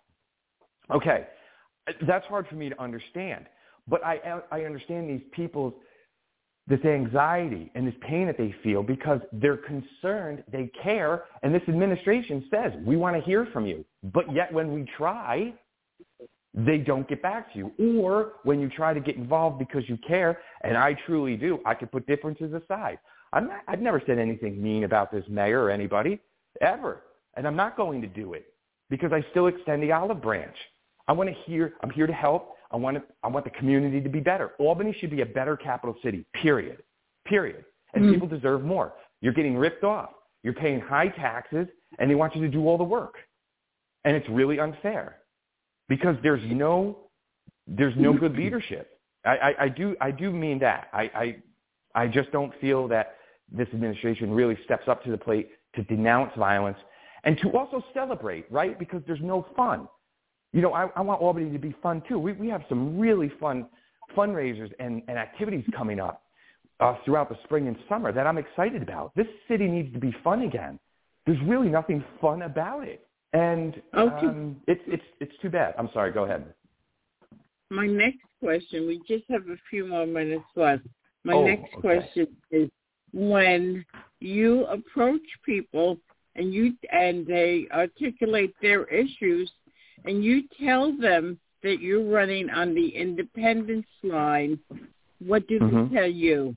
Okay, 0.93 1.27
that's 2.07 2.25
hard 2.27 2.47
for 2.47 2.55
me 2.55 2.69
to 2.69 2.81
understand. 2.81 3.45
But 3.87 4.03
I, 4.05 4.41
I 4.51 4.61
understand 4.61 5.09
these 5.09 5.27
people's 5.31 5.73
this 6.67 6.83
anxiety 6.85 7.71
and 7.75 7.87
this 7.87 7.95
pain 8.07 8.27
that 8.27 8.37
they 8.37 8.53
feel 8.63 8.83
because 8.83 9.19
they're 9.33 9.57
concerned, 9.57 10.43
they 10.51 10.71
care, 10.81 11.23
and 11.43 11.53
this 11.53 11.63
administration 11.67 12.45
says, 12.51 12.71
we 12.85 12.97
want 12.97 13.15
to 13.15 13.21
hear 13.23 13.47
from 13.51 13.65
you. 13.65 13.83
But 14.03 14.33
yet 14.33 14.53
when 14.53 14.71
we 14.71 14.85
try, 14.97 15.53
they 16.53 16.77
don't 16.77 17.07
get 17.07 17.21
back 17.21 17.51
to 17.53 17.59
you. 17.59 17.99
Or 17.99 18.33
when 18.43 18.59
you 18.59 18.69
try 18.69 18.93
to 18.93 18.99
get 18.99 19.15
involved 19.15 19.59
because 19.59 19.87
you 19.87 19.97
care, 20.05 20.39
and 20.63 20.77
I 20.77 20.95
truly 21.05 21.37
do, 21.37 21.59
I 21.65 21.73
could 21.73 21.91
put 21.91 22.05
differences 22.07 22.53
aside. 22.53 22.99
I'm 23.33 23.47
not, 23.47 23.61
I've 23.67 23.81
never 23.81 24.01
said 24.05 24.19
anything 24.19 24.61
mean 24.61 24.83
about 24.83 25.11
this 25.11 25.23
mayor 25.29 25.63
or 25.63 25.71
anybody, 25.71 26.19
ever. 26.59 27.03
And 27.35 27.47
I'm 27.47 27.55
not 27.55 27.77
going 27.77 28.01
to 28.01 28.07
do 28.07 28.33
it 28.33 28.53
because 28.89 29.13
I 29.13 29.25
still 29.31 29.47
extend 29.47 29.81
the 29.81 29.93
olive 29.93 30.21
branch. 30.21 30.55
I 31.07 31.13
want 31.13 31.29
to 31.29 31.35
hear, 31.45 31.73
I'm 31.81 31.89
here 31.89 32.07
to 32.07 32.13
help. 32.13 32.55
I 32.71 32.75
want, 32.77 32.97
to, 32.97 33.03
I 33.23 33.27
want 33.27 33.45
the 33.45 33.51
community 33.51 34.01
to 34.01 34.09
be 34.09 34.19
better. 34.19 34.51
Albany 34.59 34.95
should 34.99 35.11
be 35.11 35.21
a 35.21 35.25
better 35.25 35.55
capital 35.55 35.95
city, 36.03 36.25
period. 36.33 36.83
Period. 37.25 37.63
And 37.93 38.03
mm-hmm. 38.03 38.13
people 38.13 38.27
deserve 38.27 38.63
more. 38.63 38.93
You're 39.21 39.33
getting 39.33 39.55
ripped 39.55 39.83
off. 39.83 40.09
You're 40.43 40.53
paying 40.53 40.81
high 40.81 41.09
taxes, 41.09 41.67
and 41.99 42.09
they 42.09 42.15
want 42.15 42.35
you 42.35 42.41
to 42.41 42.47
do 42.47 42.67
all 42.67 42.77
the 42.77 42.83
work. 42.83 43.15
And 44.03 44.15
it's 44.15 44.27
really 44.29 44.59
unfair 44.59 45.20
because 45.93 46.15
there's 46.23 46.41
no, 46.45 46.97
there's 47.67 47.93
no 47.97 48.13
good 48.13 48.35
leadership. 48.43 48.99
I, 49.25 49.29
I, 49.29 49.63
I 49.65 49.69
do, 49.69 49.95
I 50.01 50.11
do 50.11 50.31
mean 50.31 50.57
that. 50.59 50.87
I, 50.93 51.03
I, 51.95 52.03
I 52.03 52.07
just 52.07 52.31
don't 52.31 52.53
feel 52.59 52.87
that 52.87 53.15
this 53.51 53.67
administration 53.73 54.31
really 54.31 54.57
steps 54.65 54.87
up 54.87 55.03
to 55.03 55.11
the 55.11 55.17
plate 55.17 55.49
to 55.75 55.83
denounce 55.83 56.31
violence 56.37 56.77
and 57.23 57.37
to 57.39 57.49
also 57.49 57.83
celebrate, 57.93 58.45
right? 58.51 58.79
Because 58.79 59.01
there's 59.05 59.21
no 59.21 59.45
fun 59.55 59.87
you 60.53 60.61
know, 60.61 60.73
I, 60.73 60.87
I 60.95 61.01
want 61.01 61.21
Albany 61.21 61.51
to 61.51 61.59
be 61.59 61.75
fun 61.81 62.03
too. 62.07 62.19
We, 62.19 62.33
we 62.33 62.49
have 62.49 62.63
some 62.67 62.99
really 62.99 63.31
fun 63.39 63.67
fundraisers 64.15 64.71
and, 64.79 65.01
and 65.07 65.17
activities 65.17 65.63
coming 65.75 65.99
up 65.99 66.23
uh, 66.79 66.95
throughout 67.05 67.29
the 67.29 67.37
spring 67.45 67.67
and 67.67 67.77
summer 67.87 68.11
that 68.11 68.27
I'm 68.27 68.37
excited 68.37 68.81
about. 68.81 69.15
This 69.15 69.27
city 69.47 69.67
needs 69.67 69.93
to 69.93 69.99
be 69.99 70.13
fun 70.23 70.41
again. 70.41 70.79
There's 71.25 71.39
really 71.45 71.69
nothing 71.69 72.03
fun 72.19 72.41
about 72.41 72.87
it. 72.87 73.07
And 73.33 73.81
okay. 73.97 74.25
um, 74.25 74.57
it's, 74.67 74.81
it's, 74.87 75.03
it's 75.19 75.33
too 75.41 75.49
bad. 75.49 75.73
I'm 75.77 75.89
sorry. 75.93 76.11
Go 76.11 76.25
ahead. 76.25 76.53
My 77.69 77.87
next 77.87 78.19
question, 78.41 78.87
we 78.87 79.01
just 79.07 79.23
have 79.29 79.47
a 79.47 79.55
few 79.69 79.87
more 79.87 80.05
minutes 80.05 80.43
left. 80.55 80.83
My 81.23 81.33
oh, 81.33 81.45
next 81.45 81.73
okay. 81.73 81.81
question 81.81 82.27
is 82.51 82.69
when 83.13 83.85
you 84.19 84.65
approach 84.65 85.21
people 85.45 85.97
and 86.35 86.53
you 86.53 86.73
and 86.91 87.25
they 87.25 87.67
articulate 87.71 88.53
their 88.61 88.85
issues 88.85 89.49
and 90.05 90.23
you 90.23 90.43
tell 90.63 90.95
them 90.97 91.39
that 91.63 91.79
you're 91.79 92.03
running 92.03 92.49
on 92.49 92.73
the 92.73 92.89
independence 92.89 93.85
line, 94.03 94.59
what 95.25 95.47
do 95.47 95.59
mm-hmm. 95.59 95.93
they 95.93 96.01
tell 96.01 96.09
you? 96.09 96.55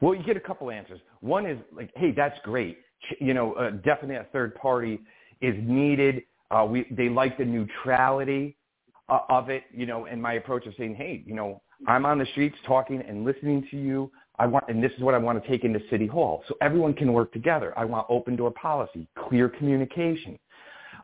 Well, 0.00 0.14
you 0.14 0.22
get 0.22 0.36
a 0.36 0.40
couple 0.40 0.70
answers. 0.70 1.00
One 1.20 1.44
is 1.44 1.58
like, 1.74 1.90
hey, 1.96 2.12
that's 2.16 2.38
great. 2.44 2.78
you 3.20 3.34
know, 3.34 3.54
uh, 3.54 3.70
definitely 3.70 4.16
a 4.16 4.26
third 4.32 4.54
party 4.54 5.00
is 5.40 5.54
needed. 5.58 6.22
Uh, 6.50 6.66
we, 6.68 6.86
they 6.90 7.08
like 7.08 7.38
the 7.38 7.44
neutrality 7.44 8.56
uh, 9.08 9.20
of 9.28 9.50
it, 9.50 9.64
you 9.72 9.86
know, 9.86 10.06
and 10.06 10.20
my 10.20 10.34
approach 10.34 10.66
of 10.66 10.74
saying, 10.78 10.94
hey, 10.94 11.22
you 11.26 11.34
know, 11.34 11.62
I'm 11.86 12.06
on 12.06 12.18
the 12.18 12.26
streets 12.26 12.56
talking 12.66 13.02
and 13.06 13.24
listening 13.24 13.66
to 13.70 13.76
you. 13.76 14.10
I 14.38 14.46
want, 14.46 14.64
and 14.68 14.82
this 14.82 14.92
is 14.92 15.00
what 15.00 15.14
I 15.14 15.18
want 15.18 15.42
to 15.42 15.48
take 15.48 15.64
into 15.64 15.80
City 15.90 16.06
Hall, 16.06 16.44
so 16.46 16.56
everyone 16.60 16.92
can 16.92 17.12
work 17.12 17.32
together. 17.32 17.72
I 17.76 17.84
want 17.86 18.06
open 18.10 18.36
door 18.36 18.50
policy, 18.50 19.08
clear 19.18 19.48
communication. 19.48 20.38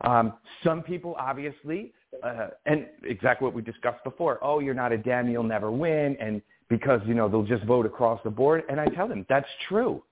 Um, 0.01 0.33
some 0.63 0.83
people, 0.83 1.15
obviously, 1.17 1.93
uh, 2.21 2.49
and 2.65 2.85
exactly 3.03 3.45
what 3.45 3.55
we 3.55 3.61
discussed 3.61 4.03
before. 4.03 4.39
Oh, 4.43 4.59
you're 4.59 4.75
not 4.75 4.91
a 4.91 4.97
Dem, 4.97 5.29
you'll 5.29 5.43
never 5.43 5.71
win, 5.71 6.15
and 6.19 6.41
because 6.69 7.01
you 7.05 7.13
know 7.13 7.27
they'll 7.27 7.43
just 7.43 7.63
vote 7.63 7.85
across 7.85 8.19
the 8.23 8.29
board. 8.29 8.63
And 8.69 8.79
I 8.79 8.85
tell 8.87 9.07
them 9.07 9.25
that's 9.29 9.47
true. 9.67 10.03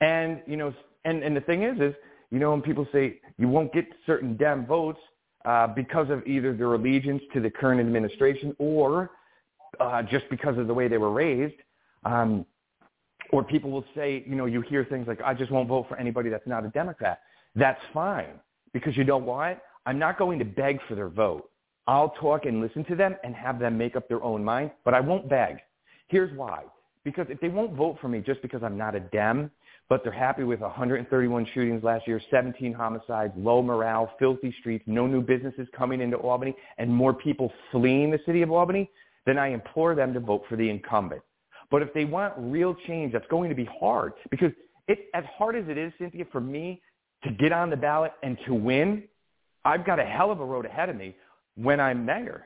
And 0.00 0.42
you 0.46 0.56
know, 0.56 0.74
and 1.04 1.22
and 1.22 1.34
the 1.34 1.40
thing 1.40 1.62
is, 1.62 1.80
is 1.80 1.94
you 2.30 2.38
know, 2.38 2.50
when 2.50 2.62
people 2.62 2.86
say 2.92 3.20
you 3.38 3.48
won't 3.48 3.72
get 3.72 3.86
certain 4.06 4.36
Dem 4.36 4.66
votes 4.66 5.00
uh, 5.44 5.66
because 5.68 6.10
of 6.10 6.26
either 6.26 6.54
their 6.54 6.74
allegiance 6.74 7.22
to 7.32 7.40
the 7.40 7.50
current 7.50 7.80
administration 7.80 8.54
or 8.58 9.10
uh, 9.78 10.02
just 10.02 10.28
because 10.30 10.58
of 10.58 10.66
the 10.66 10.74
way 10.74 10.88
they 10.88 10.98
were 10.98 11.12
raised. 11.12 11.54
Um, 12.04 12.46
or 13.32 13.44
people 13.44 13.70
will 13.70 13.84
say, 13.94 14.24
you 14.26 14.34
know, 14.34 14.46
you 14.46 14.60
hear 14.60 14.84
things 14.84 15.06
like, 15.06 15.20
I 15.22 15.34
just 15.34 15.50
won't 15.52 15.68
vote 15.68 15.86
for 15.88 15.96
anybody 15.96 16.30
that's 16.30 16.46
not 16.46 16.64
a 16.64 16.68
Democrat. 16.68 17.20
That's 17.54 17.80
fine 17.92 18.40
because 18.72 18.96
you 18.96 19.04
know 19.04 19.18
what? 19.18 19.62
I'm 19.86 19.98
not 19.98 20.18
going 20.18 20.38
to 20.38 20.44
beg 20.44 20.80
for 20.88 20.94
their 20.94 21.08
vote. 21.08 21.50
I'll 21.86 22.10
talk 22.20 22.44
and 22.44 22.60
listen 22.60 22.84
to 22.86 22.94
them 22.94 23.16
and 23.24 23.34
have 23.34 23.58
them 23.58 23.78
make 23.78 23.96
up 23.96 24.08
their 24.08 24.22
own 24.22 24.44
mind, 24.44 24.70
but 24.84 24.94
I 24.94 25.00
won't 25.00 25.28
beg. 25.28 25.56
Here's 26.08 26.36
why. 26.36 26.64
Because 27.04 27.26
if 27.30 27.40
they 27.40 27.48
won't 27.48 27.74
vote 27.74 27.98
for 28.00 28.08
me 28.08 28.20
just 28.20 28.42
because 28.42 28.62
I'm 28.62 28.76
not 28.76 28.94
a 28.94 29.00
Dem, 29.00 29.50
but 29.90 30.04
they're 30.04 30.12
happy 30.12 30.44
with 30.44 30.60
131 30.60 31.46
shootings 31.52 31.82
last 31.82 32.06
year, 32.06 32.20
17 32.30 32.72
homicides, 32.72 33.32
low 33.36 33.60
morale, 33.60 34.08
filthy 34.20 34.54
streets, 34.60 34.84
no 34.86 35.08
new 35.08 35.20
businesses 35.20 35.66
coming 35.76 36.00
into 36.00 36.16
Albany, 36.16 36.54
and 36.78 36.88
more 36.88 37.12
people 37.12 37.52
fleeing 37.72 38.12
the 38.12 38.20
city 38.24 38.40
of 38.42 38.52
Albany, 38.52 38.88
then 39.26 39.36
I 39.36 39.48
implore 39.48 39.96
them 39.96 40.14
to 40.14 40.20
vote 40.20 40.44
for 40.48 40.54
the 40.54 40.70
incumbent. 40.70 41.22
But 41.72 41.82
if 41.82 41.92
they 41.92 42.04
want 42.04 42.34
real 42.36 42.74
change, 42.86 43.12
that's 43.12 43.26
going 43.28 43.48
to 43.48 43.54
be 43.54 43.68
hard 43.80 44.12
because 44.30 44.52
it, 44.86 45.06
as 45.12 45.24
hard 45.36 45.56
as 45.56 45.64
it 45.68 45.76
is, 45.76 45.92
Cynthia, 45.98 46.24
for 46.30 46.40
me 46.40 46.80
to 47.24 47.32
get 47.32 47.52
on 47.52 47.68
the 47.68 47.76
ballot 47.76 48.12
and 48.22 48.38
to 48.46 48.54
win, 48.54 49.02
I've 49.64 49.84
got 49.84 49.98
a 49.98 50.04
hell 50.04 50.30
of 50.30 50.40
a 50.40 50.44
road 50.44 50.66
ahead 50.66 50.88
of 50.88 50.96
me 50.96 51.16
when 51.56 51.80
I'm 51.80 52.06
mayor. 52.06 52.44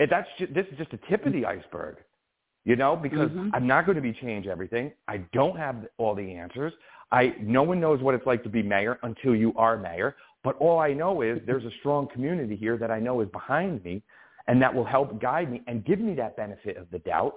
And 0.00 0.10
that's 0.10 0.28
just, 0.38 0.54
this 0.54 0.64
is 0.72 0.78
just 0.78 0.92
a 0.94 0.98
tip 1.10 1.26
of 1.26 1.34
the 1.34 1.44
iceberg, 1.44 1.96
you 2.70 2.76
know, 2.76 2.94
because 2.94 3.30
mm-hmm. 3.30 3.48
I'm 3.52 3.66
not 3.66 3.84
going 3.84 3.96
to 3.96 4.00
be 4.00 4.12
change 4.12 4.46
everything. 4.46 4.92
I 5.08 5.16
don't 5.32 5.56
have 5.56 5.88
all 5.98 6.14
the 6.14 6.32
answers. 6.32 6.72
I 7.10 7.34
no 7.42 7.64
one 7.64 7.80
knows 7.80 8.00
what 8.00 8.14
it's 8.14 8.26
like 8.26 8.44
to 8.44 8.48
be 8.48 8.62
mayor 8.62 8.96
until 9.02 9.34
you 9.34 9.52
are 9.56 9.76
mayor. 9.76 10.14
But 10.44 10.54
all 10.58 10.78
I 10.78 10.92
know 10.92 11.22
is 11.22 11.40
there's 11.46 11.64
a 11.64 11.72
strong 11.80 12.06
community 12.12 12.54
here 12.54 12.78
that 12.78 12.88
I 12.88 13.00
know 13.00 13.22
is 13.22 13.28
behind 13.30 13.82
me, 13.82 14.04
and 14.46 14.62
that 14.62 14.72
will 14.72 14.84
help 14.84 15.20
guide 15.20 15.50
me 15.50 15.62
and 15.66 15.84
give 15.84 15.98
me 15.98 16.14
that 16.14 16.36
benefit 16.36 16.76
of 16.76 16.88
the 16.92 17.00
doubt 17.00 17.34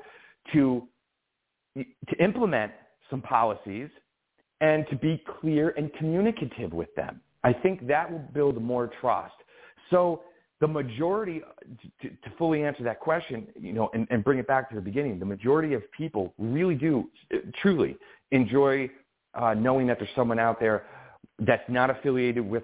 to 0.54 0.88
to 1.76 2.16
implement 2.20 2.72
some 3.10 3.24
policies 3.24 3.90
and 4.62 4.86
to 4.92 4.96
be 4.96 5.24
clear 5.42 5.74
and 5.78 5.92
communicative 5.96 6.74
with 6.74 6.94
them. 6.94 7.20
I 7.44 7.54
think 7.54 7.88
that 7.88 8.12
will 8.12 8.28
build 8.36 8.62
more 8.62 8.92
trust. 9.02 9.34
So 9.90 10.22
the 10.64 10.68
majority, 10.68 11.42
to, 12.02 12.08
to 12.08 12.38
fully 12.38 12.64
answer 12.64 12.84
that 12.84 13.02
question, 13.02 13.48
you 13.60 13.74
know, 13.74 13.90
and, 13.94 14.08
and, 14.10 14.24
bring 14.24 14.40
it 14.40 14.48
back 14.48 14.70
to 14.70 14.76
the 14.76 14.82
beginning, 14.82 15.20
the 15.20 15.26
majority 15.26 15.74
of 15.74 15.82
people 15.92 16.34
really 16.38 16.76
do 16.76 17.10
truly 17.62 17.98
enjoy 18.32 18.90
uh, 19.34 19.54
knowing 19.54 19.88
that 19.88 20.00
there's 20.00 20.16
someone 20.16 20.40
out 20.40 20.62
there 20.62 20.86
that's 21.40 21.68
not 21.68 21.90
affiliated 21.90 22.48
with 22.48 22.64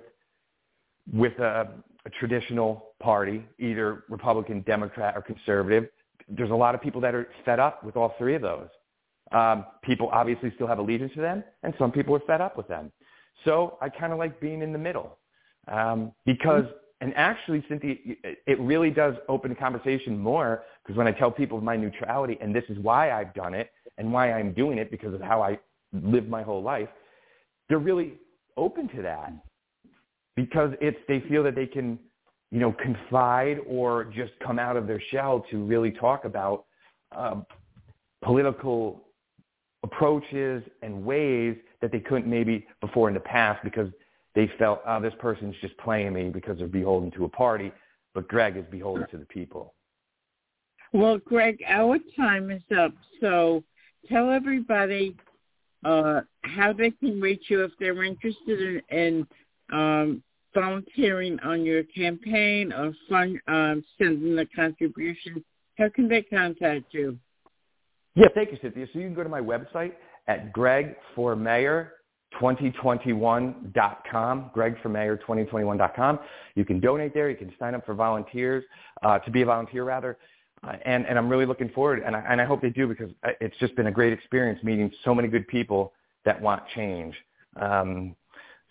with 1.12 1.38
a, 1.39 1.67
a 2.05 2.09
traditional 2.21 2.93
party, 3.01 3.45
either 3.59 4.05
Republican, 4.07 4.63
Democrat, 4.65 5.17
or 5.17 5.21
conservative. 5.21 5.89
There's 6.29 6.51
a 6.51 6.55
lot 6.55 6.75
of 6.75 6.81
people 6.81 7.01
that 7.01 7.13
are 7.13 7.27
fed 7.43 7.59
up 7.59 7.83
with 7.83 7.97
all 7.97 8.15
three 8.17 8.35
of 8.35 8.41
those. 8.41 8.69
Um, 9.33 9.65
people 9.83 10.09
obviously 10.13 10.53
still 10.55 10.67
have 10.67 10.79
allegiance 10.79 11.12
to 11.15 11.21
them, 11.21 11.43
and 11.63 11.73
some 11.77 11.91
people 11.91 12.15
are 12.15 12.21
fed 12.25 12.39
up 12.39 12.55
with 12.55 12.69
them. 12.69 12.93
So 13.43 13.77
I 13.81 13.89
kind 13.89 14.13
of 14.13 14.19
like 14.19 14.39
being 14.39 14.62
in 14.62 14.71
the 14.71 14.79
middle 14.79 15.17
um, 15.67 16.13
because, 16.25 16.63
and 17.01 17.13
actually, 17.15 17.63
Cynthia, 17.69 17.95
it 18.23 18.59
really 18.59 18.89
does 18.89 19.15
open 19.29 19.55
conversation 19.55 20.17
more 20.17 20.63
because 20.83 20.97
when 20.97 21.07
I 21.07 21.12
tell 21.12 21.31
people 21.31 21.62
my 21.62 21.77
neutrality, 21.77 22.38
and 22.41 22.53
this 22.53 22.65
is 22.67 22.77
why 22.79 23.12
I've 23.12 23.33
done 23.33 23.53
it 23.53 23.71
and 23.97 24.12
why 24.12 24.33
I'm 24.33 24.53
doing 24.53 24.77
it 24.77 24.91
because 24.91 25.13
of 25.13 25.21
how 25.21 25.41
I 25.41 25.59
lived 25.93 26.29
my 26.29 26.43
whole 26.43 26.62
life, 26.62 26.89
they're 27.69 27.79
really 27.79 28.15
open 28.57 28.89
to 28.89 29.01
that. 29.01 29.31
Because 30.35 30.71
it's 30.81 30.97
they 31.07 31.21
feel 31.29 31.43
that 31.43 31.55
they 31.55 31.67
can, 31.67 31.97
you 32.51 32.59
know, 32.59 32.73
confide 32.73 33.59
or 33.65 34.05
just 34.05 34.31
come 34.45 34.59
out 34.59 34.75
of 34.75 34.85
their 34.85 35.01
shell 35.12 35.45
to 35.51 35.63
really 35.63 35.91
talk 35.91 36.25
about 36.25 36.65
uh, 37.15 37.35
political 38.23 39.01
approaches 39.83 40.63
and 40.81 41.05
ways 41.05 41.55
that 41.81 41.91
they 41.93 41.99
couldn't 41.99 42.27
maybe 42.27 42.67
before 42.81 43.07
in 43.07 43.13
the 43.13 43.19
past 43.21 43.63
because 43.63 43.89
they 44.35 44.49
felt, 44.59 44.81
oh, 44.87 45.01
this 45.01 45.13
person's 45.19 45.55
just 45.61 45.77
playing 45.77 46.13
me 46.13 46.29
because 46.29 46.57
they're 46.57 46.67
beholden 46.67 47.11
to 47.11 47.25
a 47.25 47.29
party. 47.29 47.71
But 48.13 48.27
Greg 48.27 48.57
is 48.57 48.65
beholden 48.71 49.07
to 49.11 49.17
the 49.17 49.25
people. 49.25 49.73
Well, 50.93 51.17
Greg, 51.19 51.59
our 51.67 51.97
time 52.15 52.49
is 52.51 52.63
up. 52.77 52.93
So 53.21 53.63
tell 54.07 54.31
everybody 54.31 55.15
uh, 55.85 56.21
how 56.41 56.73
they 56.73 56.91
can 56.91 57.21
reach 57.21 57.45
you 57.47 57.63
if 57.63 57.71
they're 57.79 58.03
interested 58.03 58.81
in, 58.89 58.97
in 58.97 59.27
um, 59.71 60.23
volunteering 60.53 61.39
on 61.41 61.63
your 61.63 61.83
campaign 61.83 62.73
or 62.73 62.93
fund, 63.07 63.39
um, 63.47 63.83
sending 63.97 64.37
a 64.39 64.45
contribution. 64.47 65.43
How 65.77 65.89
can 65.89 66.07
they 66.09 66.23
contact 66.23 66.93
you? 66.93 67.17
Yeah, 68.15 68.27
thank 68.33 68.51
you, 68.51 68.57
Cynthia. 68.61 68.87
So 68.91 68.99
you 68.99 69.05
can 69.05 69.13
go 69.13 69.23
to 69.23 69.29
my 69.29 69.41
website 69.41 69.93
at 70.27 70.51
gregformayor2021.com, 72.33 74.51
gregformayor2021.com. 74.55 76.19
You 76.55 76.65
can 76.65 76.79
donate 76.79 77.13
there. 77.13 77.29
You 77.29 77.35
can 77.35 77.53
sign 77.59 77.75
up 77.75 77.85
for 77.85 77.93
volunteers, 77.93 78.63
uh, 79.03 79.19
to 79.19 79.31
be 79.31 79.41
a 79.41 79.45
volunteer 79.45 79.83
rather. 79.83 80.17
Uh, 80.63 80.73
and, 80.85 81.05
and 81.05 81.17
I'm 81.17 81.29
really 81.29 81.45
looking 81.45 81.69
forward, 81.69 82.03
and 82.05 82.15
I, 82.15 82.23
and 82.29 82.41
I 82.41 82.45
hope 82.45 82.61
they 82.61 82.69
do 82.69 82.87
because 82.87 83.09
it's 83.39 83.55
just 83.59 83.75
been 83.75 83.87
a 83.87 83.91
great 83.91 84.11
experience 84.11 84.61
meeting 84.61 84.91
so 85.05 85.15
many 85.15 85.29
good 85.29 85.47
people 85.47 85.93
that 86.25 86.41
want 86.41 86.63
change. 86.75 87.15
Um, 87.55 88.15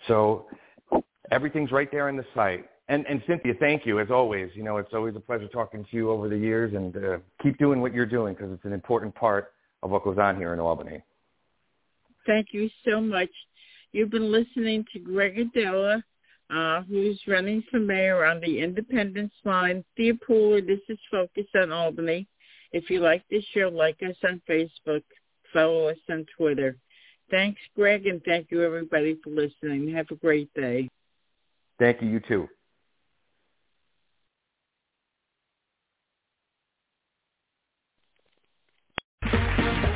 so 0.06 0.46
everything's 1.30 1.72
right 1.72 1.90
there 1.90 2.08
on 2.08 2.16
the 2.16 2.26
site. 2.34 2.66
And, 2.90 3.06
and 3.06 3.22
Cynthia, 3.26 3.54
thank 3.58 3.86
you 3.86 4.00
as 4.00 4.10
always. 4.10 4.50
You 4.54 4.64
know, 4.64 4.78
it's 4.78 4.92
always 4.94 5.14
a 5.16 5.20
pleasure 5.20 5.48
talking 5.48 5.84
to 5.84 5.96
you 5.96 6.10
over 6.10 6.28
the 6.28 6.36
years, 6.36 6.74
and 6.74 6.96
uh, 6.96 7.18
keep 7.42 7.58
doing 7.58 7.80
what 7.80 7.94
you're 7.94 8.06
doing 8.06 8.34
because 8.34 8.52
it's 8.52 8.64
an 8.64 8.72
important 8.72 9.14
part 9.14 9.52
of 9.82 9.90
what 9.90 10.04
goes 10.04 10.18
on 10.18 10.36
here 10.36 10.52
in 10.52 10.60
Albany. 10.60 11.02
Thank 12.26 12.48
you 12.52 12.68
so 12.86 13.00
much. 13.00 13.30
You've 13.92 14.10
been 14.10 14.30
listening 14.30 14.84
to 14.92 14.98
Greg 14.98 15.36
Aidala, 15.36 16.02
uh, 16.50 16.82
who's 16.82 17.20
running 17.26 17.62
for 17.70 17.78
mayor 17.78 18.24
on 18.24 18.40
the 18.40 18.60
Independence 18.60 19.32
line. 19.44 19.84
Thea 19.96 20.14
Pooler, 20.14 20.66
this 20.66 20.80
is 20.88 20.98
Focus 21.10 21.46
on 21.54 21.72
Albany. 21.72 22.26
If 22.72 22.90
you 22.90 23.00
like 23.00 23.24
this 23.30 23.44
show, 23.54 23.68
like 23.72 23.98
us 24.02 24.16
on 24.24 24.42
Facebook, 24.48 25.02
follow 25.52 25.88
us 25.88 25.98
on 26.10 26.26
Twitter. 26.36 26.76
Thanks, 27.30 27.60
Greg, 27.74 28.06
and 28.06 28.22
thank 28.24 28.50
you, 28.50 28.62
everybody, 28.62 29.18
for 29.22 29.30
listening. 29.30 29.92
Have 29.94 30.10
a 30.10 30.16
great 30.16 30.52
day. 30.54 30.88
Thank 31.78 32.02
you. 32.02 32.08
You 32.08 32.20
too. 32.20 32.48